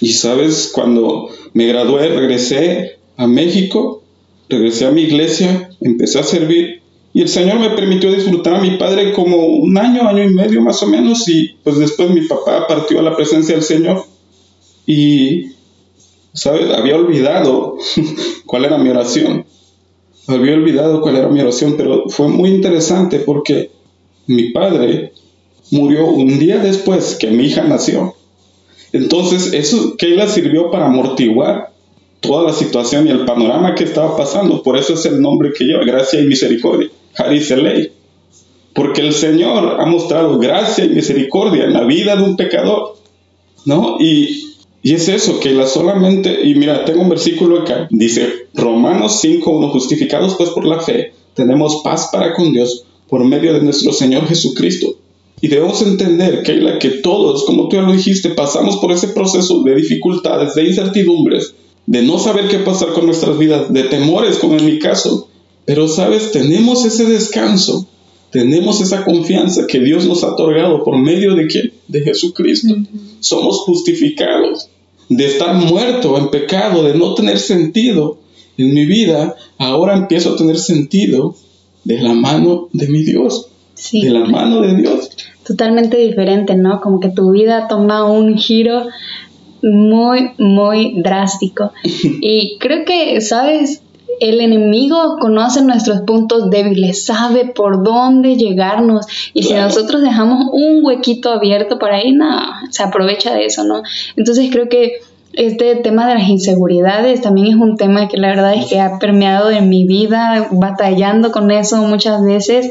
Y 0.00 0.12
sabes, 0.12 0.70
cuando 0.74 1.28
me 1.52 1.66
gradué, 1.66 2.08
regresé 2.08 2.96
a 3.16 3.26
México, 3.26 4.02
regresé 4.48 4.86
a 4.86 4.90
mi 4.90 5.02
iglesia, 5.02 5.70
empecé 5.80 6.18
a 6.18 6.22
servir 6.22 6.80
y 7.12 7.22
el 7.22 7.28
Señor 7.28 7.58
me 7.58 7.70
permitió 7.70 8.12
disfrutar 8.12 8.54
a 8.54 8.60
mi 8.60 8.76
padre 8.76 9.12
como 9.12 9.36
un 9.46 9.76
año, 9.76 10.06
año 10.08 10.22
y 10.22 10.32
medio 10.32 10.62
más 10.62 10.82
o 10.82 10.86
menos, 10.86 11.28
y 11.28 11.56
pues 11.64 11.78
después 11.78 12.10
mi 12.10 12.22
papá 12.22 12.66
partió 12.68 13.00
a 13.00 13.02
la 13.02 13.16
presencia 13.16 13.54
del 13.54 13.64
Señor. 13.64 14.04
Y, 14.86 15.52
¿sabes? 16.32 16.70
Había 16.70 16.96
olvidado 16.96 17.78
cuál 18.46 18.64
era 18.64 18.78
mi 18.78 18.90
oración. 18.90 19.44
Había 20.28 20.54
olvidado 20.54 21.00
cuál 21.00 21.16
era 21.16 21.28
mi 21.28 21.40
oración, 21.40 21.74
pero 21.76 22.08
fue 22.08 22.28
muy 22.28 22.50
interesante 22.50 23.18
porque 23.18 23.70
mi 24.28 24.50
padre 24.50 25.12
murió 25.72 26.06
un 26.06 26.38
día 26.38 26.58
después 26.58 27.16
que 27.16 27.30
mi 27.30 27.46
hija 27.46 27.64
nació. 27.64 28.14
Entonces, 28.92 29.52
eso 29.52 29.96
Keila 29.96 30.28
sirvió 30.28 30.70
para 30.70 30.86
amortiguar 30.86 31.72
toda 32.20 32.44
la 32.44 32.52
situación 32.52 33.06
y 33.08 33.10
el 33.10 33.24
panorama 33.24 33.74
que 33.74 33.84
estaba 33.84 34.16
pasando. 34.16 34.62
Por 34.62 34.76
eso 34.76 34.94
es 34.94 35.04
el 35.06 35.20
nombre 35.20 35.52
que 35.52 35.64
lleva, 35.64 35.84
gracia 35.84 36.20
y 36.20 36.26
misericordia, 36.26 36.88
Hariselei. 37.16 37.92
Porque 38.74 39.00
el 39.00 39.12
Señor 39.12 39.80
ha 39.80 39.86
mostrado 39.86 40.38
gracia 40.38 40.84
y 40.84 40.90
misericordia 40.90 41.64
en 41.64 41.72
la 41.72 41.84
vida 41.84 42.16
de 42.16 42.22
un 42.22 42.36
pecador. 42.36 42.96
¿No? 43.64 43.96
Y, 44.00 44.46
es 44.82 45.08
eso, 45.08 45.40
que 45.40 45.50
la 45.50 45.66
solamente, 45.66 46.40
y 46.42 46.54
mira, 46.54 46.86
tengo 46.86 47.02
un 47.02 47.10
versículo 47.10 47.60
acá, 47.60 47.86
dice 47.90 48.46
Romanos 48.54 49.18
5, 49.20 49.68
justificados 49.68 50.36
pues 50.36 50.48
por 50.50 50.64
la 50.64 50.80
fe, 50.80 51.12
tenemos 51.34 51.82
paz 51.84 52.08
para 52.10 52.32
con 52.32 52.52
Dios 52.52 52.84
por 53.06 53.22
medio 53.24 53.52
de 53.52 53.60
nuestro 53.60 53.92
Señor 53.92 54.26
Jesucristo. 54.26 54.96
Y 55.42 55.48
debemos 55.48 55.80
entender, 55.82 56.42
Keila, 56.42 56.78
que 56.78 56.90
todos, 56.90 57.44
como 57.44 57.68
tú 57.68 57.76
ya 57.76 57.82
lo 57.82 57.92
dijiste, 57.92 58.30
pasamos 58.30 58.76
por 58.76 58.92
ese 58.92 59.08
proceso 59.08 59.62
de 59.62 59.74
dificultades, 59.74 60.54
de 60.54 60.64
incertidumbres, 60.64 61.54
de 61.86 62.02
no 62.02 62.18
saber 62.18 62.48
qué 62.48 62.58
pasar 62.58 62.92
con 62.92 63.06
nuestras 63.06 63.38
vidas, 63.38 63.72
de 63.72 63.84
temores, 63.84 64.36
como 64.36 64.56
en 64.56 64.66
mi 64.66 64.78
caso. 64.78 65.28
Pero, 65.64 65.88
sabes, 65.88 66.32
tenemos 66.32 66.84
ese 66.84 67.04
descanso, 67.04 67.86
tenemos 68.30 68.80
esa 68.80 69.04
confianza 69.04 69.66
que 69.66 69.80
Dios 69.80 70.06
nos 70.06 70.24
ha 70.24 70.32
otorgado 70.32 70.84
por 70.84 70.98
medio 70.98 71.34
de 71.34 71.46
quién? 71.46 71.72
De 71.88 72.00
Jesucristo. 72.00 72.74
Somos 73.20 73.58
justificados 73.58 74.68
de 75.10 75.26
estar 75.26 75.54
muerto 75.54 76.16
en 76.16 76.30
pecado, 76.30 76.84
de 76.84 76.94
no 76.94 77.14
tener 77.14 77.38
sentido 77.38 78.18
en 78.56 78.72
mi 78.72 78.86
vida, 78.86 79.34
ahora 79.58 79.96
empiezo 79.96 80.32
a 80.32 80.36
tener 80.36 80.56
sentido 80.56 81.34
de 81.84 82.00
la 82.00 82.14
mano 82.14 82.68
de 82.72 82.86
mi 82.88 83.02
Dios, 83.02 83.48
de 83.92 84.10
la 84.10 84.24
mano 84.24 84.60
de 84.60 84.76
Dios. 84.76 85.10
Totalmente 85.44 85.96
diferente, 85.96 86.54
¿no? 86.54 86.80
Como 86.80 87.00
que 87.00 87.08
tu 87.08 87.32
vida 87.32 87.66
toma 87.68 88.04
un 88.04 88.38
giro 88.38 88.86
muy, 89.62 90.30
muy 90.38 90.94
drástico. 91.02 91.72
Y 92.20 92.56
creo 92.60 92.84
que, 92.84 93.20
¿sabes? 93.20 93.82
El 94.20 94.40
enemigo 94.40 95.16
conoce 95.18 95.62
nuestros 95.62 96.02
puntos 96.02 96.50
débiles, 96.50 97.04
sabe 97.04 97.46
por 97.46 97.82
dónde 97.82 98.36
llegarnos 98.36 99.06
y 99.32 99.42
si 99.42 99.54
nosotros 99.54 100.02
dejamos 100.02 100.46
un 100.52 100.84
huequito 100.84 101.30
abierto 101.30 101.78
por 101.78 101.90
ahí, 101.90 102.12
no, 102.12 102.28
se 102.70 102.82
aprovecha 102.82 103.34
de 103.34 103.46
eso, 103.46 103.64
¿no? 103.64 103.82
Entonces 104.16 104.50
creo 104.52 104.68
que 104.68 105.00
este 105.32 105.76
tema 105.76 106.06
de 106.06 106.14
las 106.16 106.28
inseguridades 106.28 107.22
también 107.22 107.46
es 107.46 107.54
un 107.54 107.76
tema 107.76 108.08
que 108.08 108.18
la 108.18 108.28
verdad 108.28 108.54
es 108.54 108.66
que 108.66 108.78
ha 108.78 108.98
permeado 108.98 109.50
en 109.50 109.68
mi 109.68 109.84
vida, 109.84 110.48
batallando 110.50 111.32
con 111.32 111.50
eso 111.50 111.76
muchas 111.78 112.22
veces. 112.22 112.70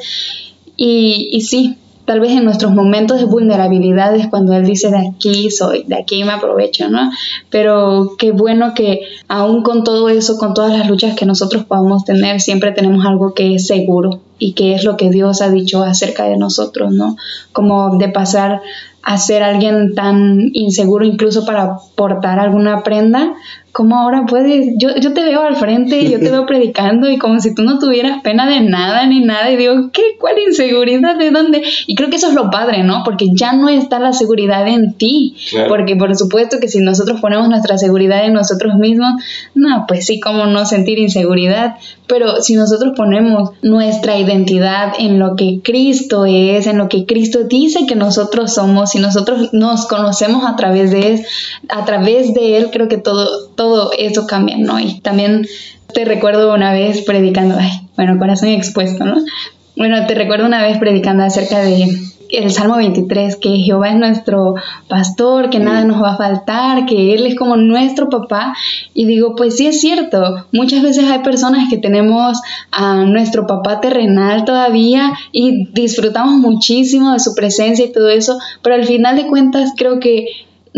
Y, 0.78 1.30
y 1.32 1.42
sí, 1.42 1.79
tal 2.10 2.22
vez 2.22 2.32
en 2.32 2.44
nuestros 2.44 2.74
momentos 2.74 3.20
de 3.20 3.26
vulnerabilidad 3.26 4.16
es 4.16 4.30
cuando 4.30 4.54
Él 4.54 4.66
dice, 4.66 4.90
de 4.90 5.10
aquí 5.10 5.52
soy, 5.52 5.84
de 5.84 5.96
aquí 5.96 6.24
me 6.24 6.32
aprovecho, 6.32 6.90
¿no? 6.90 7.12
Pero 7.52 8.16
qué 8.18 8.32
bueno 8.32 8.74
que 8.74 9.02
aún 9.28 9.62
con 9.62 9.84
todo 9.84 10.10
eso, 10.10 10.40
con 10.40 10.56
todas 10.56 10.76
las 10.76 10.90
luchas 10.90 11.16
que 11.16 11.28
nosotros 11.28 11.66
podamos 11.66 12.06
tener, 12.06 12.42
siempre 12.42 12.72
tenemos 12.72 13.06
algo 13.06 13.36
que 13.36 13.54
es 13.54 13.68
seguro 13.68 14.22
y 14.40 14.54
que 14.54 14.74
es 14.74 14.84
lo 14.86 14.98
que 14.98 15.12
Dios 15.12 15.44
ha 15.44 15.52
dicho 15.52 15.84
acerca 15.84 16.24
de 16.24 16.38
nosotros, 16.38 16.92
¿no? 16.92 17.16
Como 17.52 18.00
de 18.00 18.10
pasar 18.10 18.64
a 19.04 19.18
ser 19.20 19.44
alguien 19.44 19.94
tan 19.94 20.50
inseguro 20.54 21.06
incluso 21.06 21.46
para 21.46 21.78
portar 21.94 22.40
alguna 22.40 22.82
prenda, 22.82 23.36
como 23.72 23.98
ahora 23.98 24.26
puedes, 24.28 24.74
yo, 24.78 24.96
yo 24.96 25.14
te 25.14 25.24
veo 25.24 25.42
al 25.42 25.56
frente, 25.56 26.10
yo 26.10 26.20
te 26.20 26.30
veo 26.32 26.46
predicando 26.48 27.10
y 27.10 27.18
como 27.18 27.40
si 27.40 27.54
tú 27.54 27.64
no 27.64 27.80
tuvieras 27.80 28.22
pena 28.22 28.50
de 28.50 28.62
nada 28.62 29.06
ni 29.06 29.22
nada 29.22 29.52
y 29.52 29.58
digo, 29.58 29.92
¿qué? 29.92 30.02
¿Cuál 30.20 30.36
inseguridad? 30.48 31.18
¿De 31.18 31.32
dónde? 31.32 31.64
Y 31.88 31.96
creo 31.96 32.10
que 32.10 32.18
eso 32.18 32.30
es 32.30 32.34
lo 32.34 32.50
padre, 32.50 32.84
¿no? 32.84 33.04
Porque 33.04 33.28
ya 33.34 33.54
no 33.54 33.70
está 33.70 34.00
la 34.00 34.14
seguridad 34.14 34.68
en 34.68 34.94
ti, 34.94 35.36
porque 35.68 35.96
por 35.96 36.16
supuesto 36.16 36.58
que 36.60 36.68
si 36.68 36.80
nosotros 36.80 37.22
ponemos 37.22 37.48
nuestra 37.50 37.78
seguridad 37.78 38.26
en 38.26 38.34
nosotros 38.34 38.76
mismos, 38.76 39.22
no, 39.54 39.86
pues 39.88 40.06
sí, 40.06 40.20
cómo 40.20 40.46
no 40.46 40.66
sentir 40.66 41.00
inseguridad, 41.00 41.76
pero 42.08 42.42
si 42.42 42.56
nosotros 42.56 42.94
ponemos 42.98 43.52
nuestra 43.62 44.18
identidad 44.18 44.94
en 44.98 45.20
lo 45.20 45.36
que 45.36 45.62
Cristo 45.64 46.26
es, 46.26 46.66
en 46.66 46.80
lo 46.80 46.90
que 46.90 47.06
Cristo 47.06 47.44
dice 47.44 47.86
que 47.86 47.96
nosotros 47.96 48.54
somos, 48.54 48.92
si 48.92 49.00
nosotros 49.00 49.54
nos 49.54 49.86
conocemos 49.86 50.46
a 50.46 50.56
través 50.56 50.92
de 50.92 51.14
él, 51.14 51.26
a 51.70 51.86
través 51.86 52.34
de 52.34 52.58
él, 52.58 52.70
creo 52.72 52.88
que 52.88 52.98
todo 52.98 53.50
todo 53.60 53.92
eso 53.98 54.26
cambia, 54.26 54.58
¿no? 54.58 54.80
Y 54.80 55.02
también 55.02 55.46
te 55.94 56.06
recuerdo 56.06 56.54
una 56.54 56.72
vez 56.72 57.02
predicando, 57.02 57.58
ay, 57.60 57.70
bueno, 57.98 58.18
corazón 58.18 58.48
expuesto, 58.48 59.04
¿no? 59.04 59.18
Bueno, 59.76 60.08
te 60.08 60.16
recuerdo 60.16 60.46
una 60.46 60.64
vez 60.64 60.78
predicando 60.78 61.26
acerca 61.26 61.60
de 61.60 61.90
el 62.30 62.52
Salmo 62.52 62.78
23, 62.78 63.36
que 63.36 63.58
Jehová 63.58 63.90
es 63.90 63.98
nuestro 63.98 64.56
pastor, 64.88 65.50
que 65.50 65.60
nada 65.60 65.84
nos 65.84 66.02
va 66.02 66.14
a 66.14 66.18
faltar, 66.18 66.86
que 66.86 67.14
Él 67.14 67.26
es 67.26 67.36
como 67.36 67.58
nuestro 67.58 68.08
papá. 68.08 68.56
Y 68.94 69.06
digo, 69.06 69.36
pues 69.36 69.58
sí 69.58 69.68
es 69.68 69.82
cierto, 69.82 70.46
muchas 70.54 70.82
veces 70.82 71.12
hay 71.12 71.20
personas 71.20 71.70
que 71.70 71.78
tenemos 71.78 72.40
a 72.72 73.04
nuestro 73.04 73.46
papá 73.46 73.82
terrenal 73.82 74.46
todavía 74.46 75.12
y 75.34 75.68
disfrutamos 75.74 76.36
muchísimo 76.36 77.12
de 77.12 77.20
su 77.20 77.36
presencia 77.36 77.84
y 77.84 77.92
todo 77.92 78.08
eso, 78.08 78.40
pero 78.62 78.76
al 78.76 78.86
final 78.86 79.18
de 79.18 79.28
cuentas 79.28 79.74
creo 79.76 80.00
que 80.00 80.28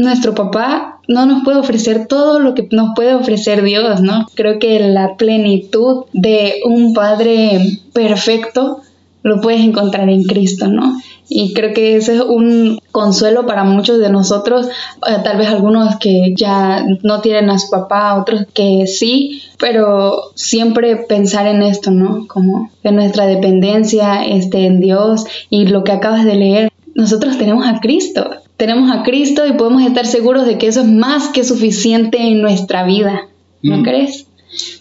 nuestro 0.02 0.34
papá 0.36 1.00
no 1.08 1.26
nos 1.26 1.44
puede 1.44 1.60
ofrecer 1.60 2.08
todo 2.08 2.40
lo 2.40 2.54
que 2.54 2.68
nos 2.72 2.90
puede 2.96 3.14
ofrecer 3.14 3.64
Dios, 3.64 4.02
¿no? 4.02 4.28
Creo 4.36 4.60
que 4.60 4.80
la 4.80 5.16
plenitud 5.16 6.06
de 6.14 6.62
un 6.66 6.94
Padre 6.94 7.80
perfecto 7.94 8.82
lo 9.24 9.40
puedes 9.40 9.62
encontrar 9.62 10.10
en 10.10 10.24
Cristo, 10.24 10.68
¿no? 10.68 11.00
Y 11.30 11.54
creo 11.54 11.74
que 11.74 11.96
ese 11.96 12.16
es 12.16 12.22
un 12.22 12.80
consuelo 12.92 13.46
para 13.46 13.64
muchos 13.64 14.00
de 14.00 14.10
nosotros, 14.10 14.68
eh, 14.68 15.18
tal 15.24 15.38
vez 15.38 15.48
algunos 15.48 15.96
que 15.98 16.34
ya 16.36 16.84
no 17.04 17.22
tienen 17.22 17.50
a 17.50 17.60
su 17.60 17.70
papá, 17.70 18.20
otros 18.20 18.48
que 18.54 18.86
sí, 18.88 19.44
pero 19.58 20.32
siempre 20.36 20.98
pensar 20.98 21.48
en 21.48 21.62
esto, 21.62 21.92
¿no? 21.92 22.28
Como 22.28 22.70
que 22.84 22.92
nuestra 22.92 23.28
dependencia 23.28 24.26
esté 24.26 24.66
en 24.66 24.82
Dios 24.82 25.24
y 25.50 25.68
lo 25.68 25.84
que 25.84 25.94
acabas 25.94 26.26
de 26.26 26.36
leer, 26.36 26.71
nosotros 27.02 27.38
tenemos 27.38 27.66
a 27.66 27.80
Cristo 27.80 28.30
tenemos 28.62 28.92
a 28.96 29.02
Cristo 29.02 29.48
y 29.48 29.54
podemos 29.54 29.82
estar 29.82 30.06
seguros 30.06 30.46
de 30.46 30.60
que 30.60 30.68
eso 30.68 30.82
es 30.82 30.88
más 30.88 31.30
que 31.30 31.44
suficiente 31.44 32.20
en 32.20 32.44
nuestra 32.44 32.86
vida. 32.86 33.28
¿No 33.64 33.78
mm. 33.78 33.84
crees? 33.84 34.28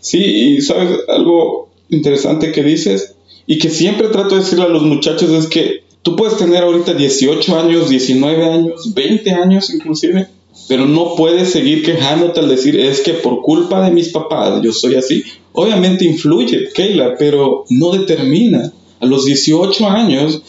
Sí, 0.02 0.18
y 0.18 0.60
sabes 0.60 0.98
algo 1.08 1.70
interesante 1.88 2.52
que 2.52 2.62
dices 2.62 3.14
y 3.46 3.56
que 3.56 3.70
siempre 3.70 4.08
trato 4.08 4.34
de 4.34 4.42
decirle 4.42 4.66
a 4.66 4.68
los 4.68 4.82
muchachos 4.82 5.30
es 5.30 5.46
que 5.46 5.82
tú 6.02 6.14
puedes 6.14 6.36
tener 6.36 6.62
ahorita 6.62 6.92
18 6.92 7.58
años, 7.58 7.88
19 7.88 8.44
años, 8.44 8.92
20 8.92 9.30
años 9.30 9.72
inclusive, 9.72 10.26
pero 10.68 10.84
no 10.84 11.14
puedes 11.14 11.48
seguir 11.48 11.82
quejándote 11.82 12.40
al 12.40 12.50
decir 12.50 12.78
es 12.78 13.00
que 13.00 13.14
por 13.14 13.40
culpa 13.40 13.82
de 13.82 13.92
mis 13.92 14.10
papás 14.10 14.60
yo 14.60 14.74
soy 14.74 14.96
así. 14.96 15.24
Obviamente 15.52 16.04
influye, 16.04 16.68
Keila, 16.74 17.14
pero 17.18 17.64
no 17.70 17.92
determina. 17.92 18.74
A 19.00 19.06
los 19.06 19.24
18 19.24 19.88
años 19.88 20.42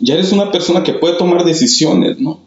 ya 0.00 0.14
eres 0.14 0.32
una 0.32 0.50
persona 0.50 0.82
que 0.82 0.94
puede 0.94 1.16
tomar 1.16 1.44
decisiones, 1.44 2.18
¿no? 2.18 2.40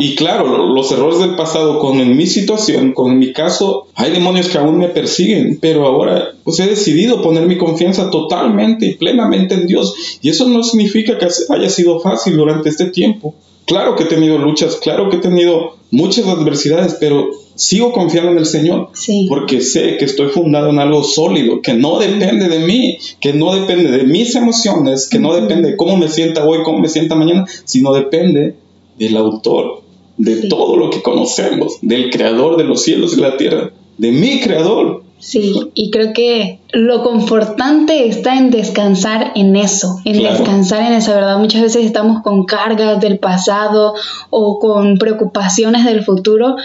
Y 0.00 0.16
claro, 0.16 0.68
los 0.68 0.90
errores 0.92 1.20
del 1.20 1.36
pasado 1.36 1.78
con 1.78 2.16
mi 2.16 2.26
situación, 2.26 2.92
con 2.92 3.18
mi 3.18 3.32
caso, 3.32 3.86
hay 3.94 4.10
demonios 4.12 4.48
que 4.48 4.58
aún 4.58 4.78
me 4.78 4.88
persiguen, 4.88 5.58
pero 5.60 5.86
ahora 5.86 6.32
pues 6.42 6.58
he 6.60 6.66
decidido 6.66 7.22
poner 7.22 7.46
mi 7.46 7.58
confianza 7.58 8.10
totalmente 8.10 8.86
y 8.86 8.94
plenamente 8.94 9.54
en 9.54 9.66
Dios. 9.66 9.94
Y 10.22 10.30
eso 10.30 10.48
no 10.48 10.62
significa 10.62 11.18
que 11.18 11.28
haya 11.50 11.68
sido 11.68 12.00
fácil 12.00 12.36
durante 12.36 12.68
este 12.70 12.86
tiempo. 12.86 13.34
Claro 13.68 13.96
que 13.96 14.04
he 14.04 14.06
tenido 14.06 14.38
luchas, 14.38 14.76
claro 14.76 15.10
que 15.10 15.16
he 15.16 15.20
tenido 15.20 15.76
muchas 15.90 16.26
adversidades, 16.26 16.96
pero 16.98 17.28
sigo 17.54 17.92
confiando 17.92 18.32
en 18.32 18.38
el 18.38 18.46
Señor 18.46 18.88
porque 19.28 19.60
sé 19.60 19.98
que 19.98 20.06
estoy 20.06 20.28
fundado 20.28 20.70
en 20.70 20.78
algo 20.78 21.04
sólido, 21.04 21.60
que 21.60 21.74
no 21.74 21.98
depende 21.98 22.48
de 22.48 22.60
mí, 22.60 22.96
que 23.20 23.34
no 23.34 23.54
depende 23.54 23.90
de 23.90 24.04
mis 24.04 24.34
emociones, 24.34 25.06
que 25.06 25.18
no 25.18 25.34
depende 25.34 25.70
de 25.70 25.76
cómo 25.76 25.98
me 25.98 26.08
sienta 26.08 26.46
hoy, 26.46 26.62
cómo 26.64 26.78
me 26.78 26.88
sienta 26.88 27.14
mañana, 27.14 27.44
sino 27.64 27.92
depende 27.92 28.54
del 28.98 29.16
autor 29.18 29.82
de 30.16 30.48
todo 30.48 30.76
lo 30.76 30.88
que 30.88 31.02
conocemos, 31.02 31.78
del 31.82 32.08
creador 32.08 32.56
de 32.56 32.64
los 32.64 32.82
cielos 32.82 33.16
y 33.16 33.20
la 33.20 33.36
tierra, 33.36 33.70
de 33.98 34.12
mi 34.12 34.40
creador. 34.40 35.04
Sí, 35.18 35.54
y 35.74 35.90
creo 35.90 36.12
que 36.12 36.60
lo 36.72 37.02
confortante 37.02 38.06
está 38.06 38.38
en 38.38 38.50
descansar 38.50 39.32
en 39.34 39.56
eso, 39.56 40.00
en 40.04 40.22
descansar 40.22 40.86
en 40.86 40.92
esa 40.92 41.14
verdad. 41.14 41.38
Muchas 41.38 41.62
veces 41.62 41.84
estamos 41.84 42.22
con 42.22 42.44
cargas 42.44 43.00
del 43.00 43.18
pasado 43.18 43.94
o 44.30 44.58
con 44.58 44.96
preocupaciones 44.96 45.84
del 45.84 46.04
futuro, 46.04 46.56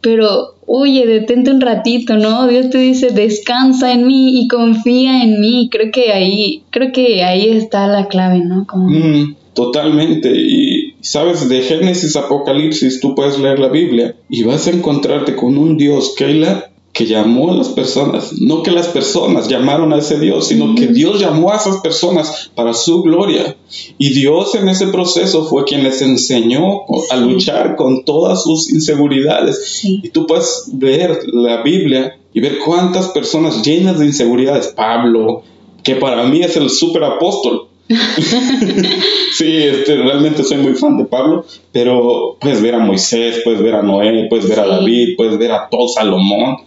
pero 0.00 0.54
oye, 0.66 1.06
detente 1.06 1.50
un 1.50 1.60
ratito, 1.60 2.16
¿no? 2.16 2.46
Dios 2.46 2.70
te 2.70 2.78
dice, 2.78 3.10
descansa 3.10 3.92
en 3.92 4.06
mí 4.06 4.40
y 4.40 4.48
confía 4.48 5.22
en 5.22 5.40
mí. 5.40 5.68
Creo 5.70 5.90
que 5.92 6.12
ahí, 6.12 6.62
creo 6.70 6.92
que 6.92 7.24
ahí 7.24 7.50
está 7.50 7.86
la 7.88 8.06
clave, 8.06 8.38
¿no? 8.38 8.66
Mm, 8.72 9.34
totalmente. 9.54 10.30
Y 10.34 10.94
sabes, 11.00 11.48
de 11.48 11.62
Génesis 11.62 12.16
Apocalipsis 12.16 13.00
tú 13.00 13.14
puedes 13.14 13.38
leer 13.38 13.58
la 13.58 13.68
Biblia 13.68 14.14
y 14.28 14.44
vas 14.44 14.66
a 14.66 14.70
encontrarte 14.70 15.34
con 15.36 15.58
un 15.58 15.76
Dios, 15.76 16.14
Keila, 16.16 16.70
que 16.98 17.06
llamó 17.06 17.52
a 17.52 17.54
las 17.54 17.68
personas, 17.68 18.40
no 18.40 18.64
que 18.64 18.72
las 18.72 18.88
personas 18.88 19.46
llamaron 19.46 19.92
a 19.92 19.98
ese 19.98 20.18
Dios, 20.18 20.48
sino 20.48 20.74
que 20.74 20.88
Dios 20.88 21.20
llamó 21.20 21.52
a 21.52 21.56
esas 21.56 21.76
personas 21.76 22.50
para 22.56 22.74
su 22.74 23.04
gloria. 23.04 23.56
Y 23.98 24.10
Dios 24.14 24.56
en 24.56 24.68
ese 24.68 24.88
proceso 24.88 25.44
fue 25.44 25.62
quien 25.62 25.84
les 25.84 26.02
enseñó 26.02 26.80
a 27.12 27.16
luchar 27.18 27.76
con 27.76 28.04
todas 28.04 28.42
sus 28.42 28.72
inseguridades. 28.72 29.84
Y 29.84 30.08
tú 30.08 30.26
puedes 30.26 30.70
ver 30.72 31.20
la 31.32 31.62
Biblia 31.62 32.18
y 32.34 32.40
ver 32.40 32.58
cuántas 32.64 33.10
personas 33.10 33.62
llenas 33.62 34.00
de 34.00 34.06
inseguridades, 34.06 34.66
Pablo, 34.66 35.44
que 35.84 35.94
para 35.94 36.24
mí 36.24 36.40
es 36.40 36.56
el 36.56 36.68
super 36.68 37.04
apóstol. 37.04 37.68
sí, 39.34 39.56
este, 39.56 39.98
realmente 39.98 40.42
soy 40.42 40.56
muy 40.56 40.74
fan 40.74 40.98
de 40.98 41.04
Pablo, 41.04 41.44
pero 41.70 42.36
puedes 42.40 42.60
ver 42.60 42.74
a 42.74 42.80
Moisés, 42.80 43.42
puedes 43.44 43.62
ver 43.62 43.76
a 43.76 43.82
Noé, 43.82 44.26
puedes 44.28 44.48
ver 44.48 44.58
a 44.58 44.66
David, 44.66 45.14
puedes 45.16 45.38
ver 45.38 45.52
a 45.52 45.68
todo 45.70 45.86
Salomón 45.86 46.66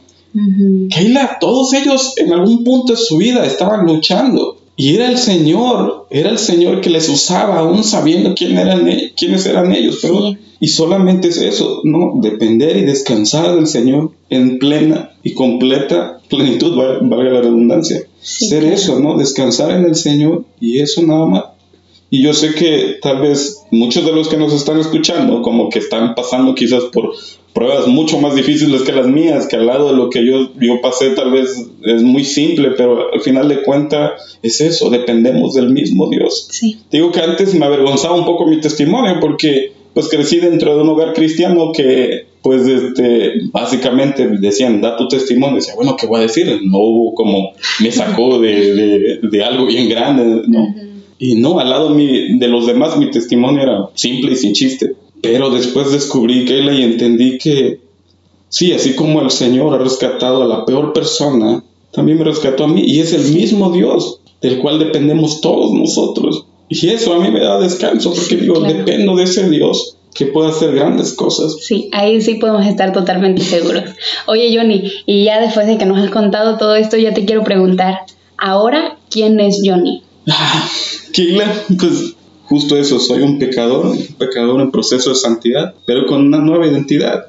Keila, 0.89 1.37
todos 1.39 1.73
ellos 1.73 2.13
en 2.17 2.33
algún 2.33 2.63
punto 2.63 2.93
de 2.93 2.99
su 2.99 3.17
vida 3.17 3.45
estaban 3.45 3.85
luchando. 3.85 4.57
Y 4.77 4.95
era 4.95 5.09
el 5.09 5.17
Señor, 5.17 6.07
era 6.09 6.29
el 6.29 6.37
Señor 6.37 6.81
que 6.81 6.89
les 6.89 7.07
usaba, 7.09 7.59
aún 7.59 7.83
sabiendo 7.83 8.33
quién 8.33 8.57
eran, 8.57 8.87
e, 8.87 9.13
quiénes 9.15 9.45
eran 9.45 9.73
ellos. 9.73 10.01
Y 10.59 10.67
solamente 10.69 11.27
es 11.27 11.37
eso, 11.37 11.81
¿no? 11.83 12.13
Depender 12.21 12.77
y 12.77 12.81
descansar 12.81 13.55
del 13.55 13.67
Señor 13.67 14.11
en 14.29 14.59
plena 14.59 15.11
y 15.23 15.33
completa 15.33 16.19
plenitud, 16.29 16.75
valga 16.75 17.31
la 17.31 17.41
redundancia. 17.41 18.01
Ser 18.21 18.63
eso, 18.63 18.99
¿no? 18.99 19.17
Descansar 19.17 19.71
en 19.71 19.85
el 19.85 19.95
Señor 19.95 20.45
y 20.59 20.79
eso 20.79 21.01
nada 21.01 21.25
más. 21.25 21.43
Y 22.09 22.21
yo 22.21 22.33
sé 22.33 22.53
que 22.53 22.97
tal 23.01 23.21
vez 23.21 23.63
muchos 23.71 24.05
de 24.05 24.11
los 24.11 24.27
que 24.27 24.37
nos 24.37 24.53
están 24.53 24.79
escuchando, 24.79 25.41
como 25.41 25.69
que 25.69 25.79
están 25.79 26.13
pasando 26.13 26.55
quizás 26.55 26.83
por 26.91 27.13
pruebas 27.53 27.87
mucho 27.87 28.19
más 28.19 28.35
difíciles 28.35 28.83
que 28.83 28.91
las 28.91 29.07
mías, 29.07 29.47
que 29.47 29.57
al 29.57 29.65
lado 29.65 29.89
de 29.89 29.97
lo 29.97 30.09
que 30.09 30.25
yo, 30.25 30.51
yo 30.59 30.81
pasé 30.81 31.09
tal 31.11 31.31
vez 31.31 31.69
es 31.83 32.03
muy 32.03 32.23
simple, 32.23 32.71
pero 32.77 33.13
al 33.13 33.21
final 33.21 33.49
de 33.49 33.61
cuentas 33.63 34.37
es 34.41 34.61
eso, 34.61 34.89
dependemos 34.89 35.53
del 35.53 35.69
mismo 35.69 36.09
Dios. 36.09 36.49
Digo 36.91 37.11
que 37.11 37.19
antes 37.19 37.53
me 37.53 37.65
avergonzaba 37.65 38.15
un 38.15 38.25
poco 38.25 38.47
mi 38.47 38.59
testimonio 38.59 39.19
porque 39.19 39.73
pues 39.93 40.07
crecí 40.07 40.37
dentro 40.37 40.75
de 40.75 40.83
un 40.83 40.89
hogar 40.89 41.13
cristiano 41.13 41.71
que 41.73 42.25
pues 42.41 42.65
este, 42.65 43.33
básicamente 43.51 44.27
decían, 44.27 44.81
da 44.81 44.97
tu 44.97 45.07
testimonio, 45.07 45.57
decía, 45.57 45.75
bueno, 45.75 45.95
¿qué 45.95 46.07
voy 46.07 46.19
a 46.19 46.23
decir? 46.23 46.47
No 46.63 46.79
hubo 46.79 47.13
como, 47.13 47.51
me 47.81 47.91
sacó 47.91 48.39
de, 48.39 48.73
de, 48.73 49.19
de 49.21 49.43
algo 49.43 49.67
bien 49.67 49.89
grande, 49.89 50.43
¿no? 50.47 50.73
Y 51.19 51.35
no, 51.35 51.59
al 51.59 51.69
lado 51.69 51.93
de 51.93 52.47
los 52.47 52.65
demás 52.65 52.97
mi 52.97 53.11
testimonio 53.11 53.61
era 53.61 53.89
simple 53.93 54.31
y 54.31 54.35
sin 54.35 54.53
chiste. 54.53 54.95
Pero 55.21 55.49
después 55.49 55.91
descubrí 55.91 56.45
que 56.45 56.59
y 56.59 56.83
entendí 56.83 57.37
que 57.37 57.79
sí, 58.49 58.73
así 58.73 58.95
como 58.95 59.21
el 59.21 59.31
Señor 59.31 59.73
ha 59.73 59.77
rescatado 59.77 60.43
a 60.43 60.47
la 60.47 60.65
peor 60.65 60.93
persona, 60.93 61.63
también 61.91 62.17
me 62.17 62.23
rescató 62.23 62.65
a 62.65 62.67
mí 62.67 62.83
y 62.85 62.99
es 62.99 63.13
el 63.13 63.23
mismo 63.31 63.71
Dios 63.71 64.19
del 64.41 64.59
cual 64.59 64.79
dependemos 64.79 65.41
todos 65.41 65.71
nosotros. 65.73 66.45
Y 66.69 66.87
eso 66.87 67.13
a 67.13 67.19
mí 67.19 67.29
me 67.29 67.41
da 67.41 67.59
descanso 67.59 68.13
porque 68.13 68.37
digo, 68.37 68.59
dependo 68.61 69.15
de 69.15 69.23
ese 69.23 69.49
Dios 69.49 69.97
que 70.13 70.25
puede 70.25 70.49
hacer 70.49 70.73
grandes 70.73 71.13
cosas. 71.13 71.57
Sí, 71.61 71.89
ahí 71.91 72.21
sí 72.21 72.35
podemos 72.35 72.65
estar 72.65 72.91
totalmente 72.93 73.41
seguros. 73.41 73.83
Oye, 74.27 74.55
Johnny, 74.55 74.91
y 75.05 75.25
ya 75.25 75.39
después 75.39 75.67
de 75.67 75.77
que 75.77 75.85
nos 75.85 75.99
has 75.99 76.09
contado 76.09 76.57
todo 76.57 76.75
esto, 76.75 76.97
ya 76.97 77.13
te 77.13 77.25
quiero 77.25 77.43
preguntar, 77.43 77.99
ahora, 78.37 78.97
¿quién 79.09 79.39
es 79.39 79.61
Johnny? 79.63 80.03
Keila, 81.13 81.53
pues 81.79 82.15
justo 82.51 82.75
eso, 82.75 82.99
soy 82.99 83.21
un 83.21 83.39
pecador, 83.39 83.85
un 83.85 84.05
pecador 84.19 84.59
en 84.59 84.71
proceso 84.71 85.11
de 85.11 85.15
santidad, 85.15 85.73
pero 85.85 86.05
con 86.05 86.27
una 86.27 86.39
nueva 86.39 86.67
identidad. 86.67 87.27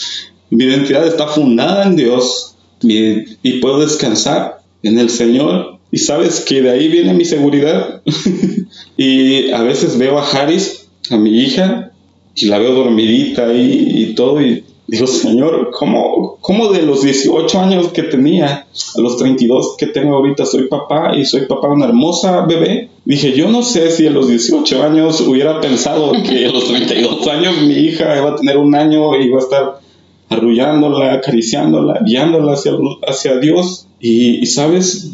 Mi 0.50 0.64
identidad 0.64 1.06
está 1.06 1.28
fundada 1.28 1.84
en 1.84 1.94
Dios 1.94 2.56
y 2.82 3.60
puedo 3.60 3.78
descansar 3.78 4.58
en 4.82 4.98
el 4.98 5.10
Señor. 5.10 5.78
Y 5.92 5.98
sabes 5.98 6.40
que 6.40 6.60
de 6.60 6.70
ahí 6.70 6.88
viene 6.88 7.14
mi 7.14 7.24
seguridad. 7.24 8.02
y 8.96 9.52
a 9.52 9.62
veces 9.62 9.96
veo 9.96 10.18
a 10.18 10.28
Haris, 10.28 10.88
a 11.08 11.16
mi 11.18 11.38
hija, 11.38 11.92
y 12.34 12.46
la 12.46 12.58
veo 12.58 12.74
dormidita 12.74 13.46
ahí 13.46 13.86
y 13.94 14.14
todo, 14.16 14.40
y 14.40 14.64
Digo, 14.86 15.06
Señor, 15.06 15.70
¿cómo, 15.72 16.36
¿cómo, 16.42 16.68
de 16.68 16.82
los 16.82 17.02
18 17.02 17.58
años 17.58 17.88
que 17.88 18.02
tenía 18.02 18.66
a 18.96 19.00
los 19.00 19.16
32 19.16 19.76
que 19.78 19.86
tengo 19.86 20.16
ahorita 20.16 20.44
soy 20.44 20.68
papá 20.68 21.16
y 21.16 21.24
soy 21.24 21.46
papá 21.46 21.68
de 21.68 21.74
una 21.74 21.86
hermosa 21.86 22.44
bebé? 22.44 22.90
Dije, 23.06 23.32
yo 23.32 23.48
no 23.48 23.62
sé 23.62 23.90
si 23.90 24.06
a 24.06 24.10
los 24.10 24.28
18 24.28 24.82
años 24.82 25.22
hubiera 25.22 25.60
pensado 25.60 26.12
que 26.22 26.46
a 26.46 26.52
los 26.52 26.66
32 26.68 27.26
años 27.28 27.62
mi 27.62 27.74
hija 27.74 28.16
iba 28.18 28.30
a 28.30 28.36
tener 28.36 28.58
un 28.58 28.74
año 28.74 29.18
y 29.18 29.26
iba 29.26 29.38
a 29.38 29.42
estar 29.42 29.80
arrullándola, 30.28 31.14
acariciándola, 31.14 32.00
guiándola 32.04 32.52
hacia, 32.52 32.72
hacia 33.06 33.38
Dios. 33.38 33.86
Y, 34.00 34.42
y, 34.42 34.46
sabes, 34.46 35.12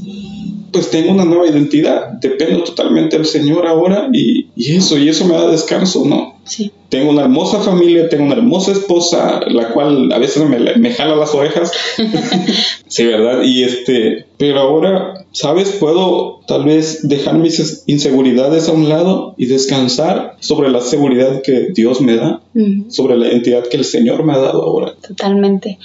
pues 0.73 0.91
tengo 0.91 1.13
una 1.13 1.25
nueva 1.25 1.49
identidad, 1.49 2.13
dependo 2.21 2.65
totalmente 2.65 3.17
del 3.17 3.27
Señor 3.27 3.67
ahora 3.67 4.09
y, 4.13 4.49
y 4.57 4.77
eso, 4.77 4.99
y 4.99 5.09
eso 5.09 5.25
me 5.27 5.35
da 5.35 5.51
descanso, 5.51 6.05
¿no? 6.07 6.41
Sí. 6.45 6.73
Tengo 6.89 7.11
una 7.11 7.23
hermosa 7.23 7.61
familia, 7.61 8.09
tengo 8.09 8.25
una 8.25 8.35
hermosa 8.35 8.73
esposa, 8.73 9.41
la 9.47 9.69
cual 9.69 10.11
a 10.13 10.19
veces 10.19 10.43
me, 10.49 10.59
me 10.59 10.93
jala 10.93 11.15
las 11.15 11.35
orejas. 11.35 11.71
sí, 12.89 13.05
¿verdad? 13.05 13.43
Y 13.45 13.63
este, 13.63 14.27
pero 14.37 14.59
ahora, 14.59 15.27
¿sabes? 15.31 15.71
Puedo 15.71 16.41
tal 16.49 16.65
vez 16.65 17.07
dejar 17.09 17.39
mis 17.39 17.85
inseguridades 17.87 18.69
a 18.69 18.73
un 18.73 18.89
lado 18.89 19.35
y 19.37 19.47
descansar 19.47 20.37
sobre 20.41 20.71
la 20.71 20.81
seguridad 20.81 21.43
que 21.43 21.69
Dios 21.73 22.01
me 22.01 22.17
da, 22.17 22.43
sobre 22.89 23.17
la 23.17 23.29
identidad 23.29 23.69
que 23.69 23.77
el 23.77 23.85
Señor 23.85 24.25
me 24.25 24.33
ha 24.33 24.39
dado 24.39 24.63
ahora. 24.63 24.95
Totalmente. 25.07 25.79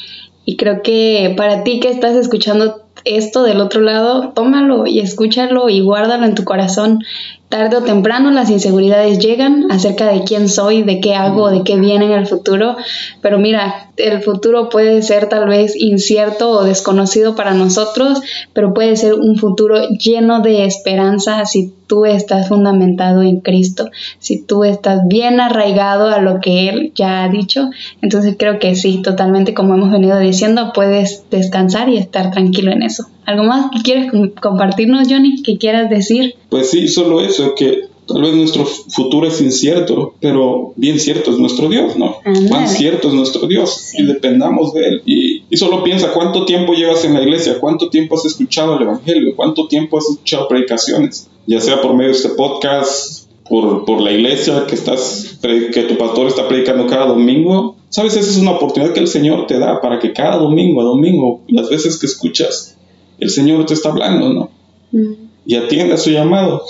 Y 0.45 0.57
creo 0.57 0.81
que 0.81 1.33
para 1.37 1.63
ti 1.63 1.79
que 1.79 1.89
estás 1.89 2.15
escuchando 2.15 2.84
esto 3.03 3.43
del 3.43 3.59
otro 3.59 3.81
lado, 3.81 4.31
tómalo 4.33 4.87
y 4.87 4.99
escúchalo 4.99 5.69
y 5.69 5.81
guárdalo 5.81 6.25
en 6.25 6.35
tu 6.35 6.43
corazón 6.43 7.03
tarde 7.49 7.77
o 7.77 7.83
temprano 7.83 8.31
las 8.31 8.49
inseguridades 8.49 9.19
llegan 9.19 9.71
acerca 9.71 10.11
de 10.11 10.23
quién 10.23 10.49
soy, 10.49 10.83
de 10.83 10.99
qué 10.99 11.15
hago, 11.15 11.51
de 11.51 11.63
qué 11.63 11.77
viene 11.77 12.05
en 12.05 12.11
el 12.11 12.27
futuro, 12.27 12.75
pero 13.21 13.37
mira, 13.37 13.89
el 13.97 14.21
futuro 14.21 14.69
puede 14.69 15.01
ser 15.01 15.29
tal 15.29 15.47
vez 15.47 15.75
incierto 15.75 16.49
o 16.49 16.63
desconocido 16.63 17.35
para 17.35 17.53
nosotros, 17.53 18.21
pero 18.53 18.73
puede 18.73 18.95
ser 18.95 19.13
un 19.13 19.37
futuro 19.37 19.89
lleno 19.89 20.41
de 20.41 20.65
esperanza 20.65 21.45
si 21.45 21.71
tú 21.87 22.05
estás 22.05 22.47
fundamentado 22.47 23.21
en 23.21 23.39
Cristo, 23.39 23.89
si 24.19 24.41
tú 24.41 24.63
estás 24.63 25.07
bien 25.07 25.39
arraigado 25.39 26.07
a 26.07 26.19
lo 26.19 26.39
que 26.39 26.67
Él 26.69 26.91
ya 26.95 27.23
ha 27.23 27.29
dicho. 27.29 27.69
Entonces 28.01 28.35
creo 28.37 28.59
que 28.59 28.75
sí, 28.75 29.01
totalmente 29.01 29.53
como 29.53 29.75
hemos 29.75 29.91
venido 29.91 30.17
diciendo, 30.19 30.71
puedes 30.73 31.23
descansar 31.29 31.89
y 31.89 31.97
estar 31.97 32.31
tranquilo 32.31 32.71
en 32.71 32.83
eso. 32.83 33.05
¿Algo 33.25 33.43
más 33.43 33.71
que 33.71 33.81
quieres 33.81 34.11
compartirnos, 34.41 35.07
Johnny? 35.09 35.41
¿Que 35.41 35.57
quieras 35.57 35.89
decir? 35.89 36.35
Pues 36.49 36.69
sí, 36.69 36.87
solo 36.87 37.21
eso, 37.21 37.55
que 37.55 37.85
tal 38.07 38.21
vez 38.21 38.35
nuestro 38.35 38.65
futuro 38.65 39.27
es 39.27 39.41
incierto, 39.41 40.13
pero 40.19 40.73
bien 40.75 40.99
cierto 40.99 41.31
es 41.31 41.37
nuestro 41.37 41.67
Dios, 41.69 41.97
¿no? 41.97 42.17
Más 42.51 42.77
cierto 42.77 43.07
es 43.07 43.13
nuestro 43.13 43.47
Dios 43.47 43.93
y 43.97 44.05
dependamos 44.05 44.73
de 44.73 44.87
Él. 44.87 45.01
Y, 45.05 45.43
y, 45.49 45.57
solo 45.57 45.83
piensa 45.83 46.13
cuánto 46.13 46.45
tiempo 46.45 46.73
llevas 46.73 47.03
en 47.03 47.13
la 47.13 47.21
iglesia, 47.21 47.59
cuánto 47.59 47.89
tiempo 47.89 48.15
has 48.15 48.25
escuchado 48.25 48.77
el 48.77 48.83
Evangelio, 48.83 49.35
cuánto 49.35 49.67
tiempo 49.67 49.97
has 49.97 50.09
escuchado 50.09 50.47
predicaciones, 50.47 51.27
ya 51.47 51.59
sea 51.59 51.81
por 51.81 51.95
medio 51.95 52.11
de 52.11 52.17
este 52.17 52.29
podcast, 52.29 53.25
por, 53.49 53.85
por 53.85 54.01
la 54.01 54.11
iglesia 54.11 54.65
que, 54.67 54.75
estás, 54.75 55.39
que 55.41 55.83
tu 55.83 55.97
pastor 55.97 56.27
está 56.27 56.47
predicando 56.47 56.87
cada 56.87 57.07
domingo. 57.07 57.75
Sabes, 57.89 58.15
esa 58.17 58.29
es 58.29 58.37
una 58.37 58.51
oportunidad 58.51 58.93
que 58.93 58.99
el 58.99 59.07
Señor 59.07 59.47
te 59.47 59.59
da 59.59 59.81
para 59.81 59.99
que 59.99 60.13
cada 60.13 60.37
domingo 60.37 60.81
a 60.81 60.83
domingo, 60.83 61.41
las 61.47 61.69
veces 61.69 61.97
que 61.97 62.07
escuchas 62.07 62.74
el 63.19 63.29
Señor 63.29 63.65
te 63.65 63.73
está 63.73 63.89
hablando, 63.89 64.33
¿no? 64.33 64.49
Mm. 64.91 65.13
Y 65.45 65.55
atienda 65.55 65.97
su 65.97 66.09
llamado 66.09 66.63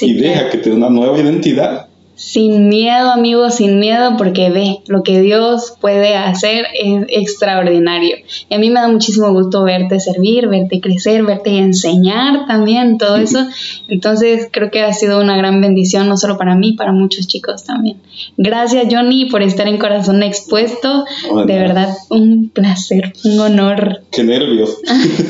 y 0.00 0.14
deja 0.14 0.48
que 0.48 0.58
te 0.58 0.70
dé 0.70 0.76
una 0.76 0.88
nueva 0.88 1.18
identidad 1.18 1.87
sin 2.18 2.68
miedo, 2.68 3.12
amigos, 3.12 3.54
sin 3.54 3.78
miedo, 3.78 4.16
porque 4.18 4.50
ve, 4.50 4.80
lo 4.88 5.04
que 5.04 5.20
Dios 5.20 5.74
puede 5.80 6.16
hacer 6.16 6.66
es 6.74 7.04
extraordinario. 7.08 8.16
Y 8.48 8.54
a 8.54 8.58
mí 8.58 8.70
me 8.70 8.80
da 8.80 8.88
muchísimo 8.88 9.32
gusto 9.32 9.62
verte 9.62 10.00
servir, 10.00 10.48
verte 10.48 10.80
crecer, 10.80 11.22
verte 11.22 11.56
enseñar 11.56 12.46
también, 12.48 12.98
todo 12.98 13.16
eso. 13.16 13.46
Entonces 13.86 14.48
creo 14.50 14.72
que 14.72 14.82
ha 14.82 14.92
sido 14.92 15.20
una 15.20 15.36
gran 15.36 15.60
bendición, 15.60 16.08
no 16.08 16.16
solo 16.16 16.36
para 16.38 16.56
mí, 16.56 16.72
para 16.72 16.90
muchos 16.90 17.28
chicos 17.28 17.62
también. 17.62 17.98
Gracias, 18.36 18.88
Johnny, 18.90 19.26
por 19.26 19.42
estar 19.42 19.68
en 19.68 19.78
Corazón 19.78 20.24
Expuesto. 20.24 21.04
de 21.46 21.58
verdad, 21.58 21.88
un 22.10 22.50
placer, 22.52 23.12
un 23.22 23.38
honor. 23.38 24.02
Qué 24.10 24.24
nervios. 24.24 24.78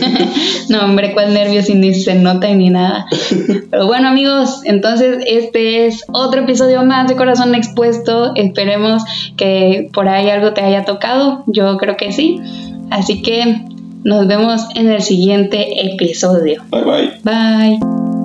no, 0.70 0.86
hombre, 0.86 1.12
cuál 1.12 1.34
nervios, 1.34 1.68
ni 1.68 1.92
se 1.92 2.14
nota 2.14 2.48
ni 2.54 2.70
nada. 2.70 3.04
Pero 3.70 3.86
bueno, 3.86 4.08
amigos, 4.08 4.62
entonces 4.64 5.18
este 5.26 5.86
es 5.86 6.04
otro 6.12 6.46
episodio 6.78 6.84
más 6.84 7.08
de 7.08 7.16
Corazón 7.16 7.54
Expuesto. 7.54 8.32
Esperemos 8.34 9.02
que 9.36 9.90
por 9.92 10.08
ahí 10.08 10.30
algo 10.30 10.52
te 10.52 10.62
haya 10.62 10.84
tocado. 10.84 11.44
Yo 11.46 11.76
creo 11.78 11.96
que 11.96 12.12
sí. 12.12 12.40
Así 12.90 13.22
que 13.22 13.62
nos 14.04 14.26
vemos 14.26 14.66
en 14.74 14.88
el 14.88 15.02
siguiente 15.02 15.92
episodio. 15.92 16.62
Bye 16.70 16.84
bye. 16.84 17.20
Bye. 17.24 18.17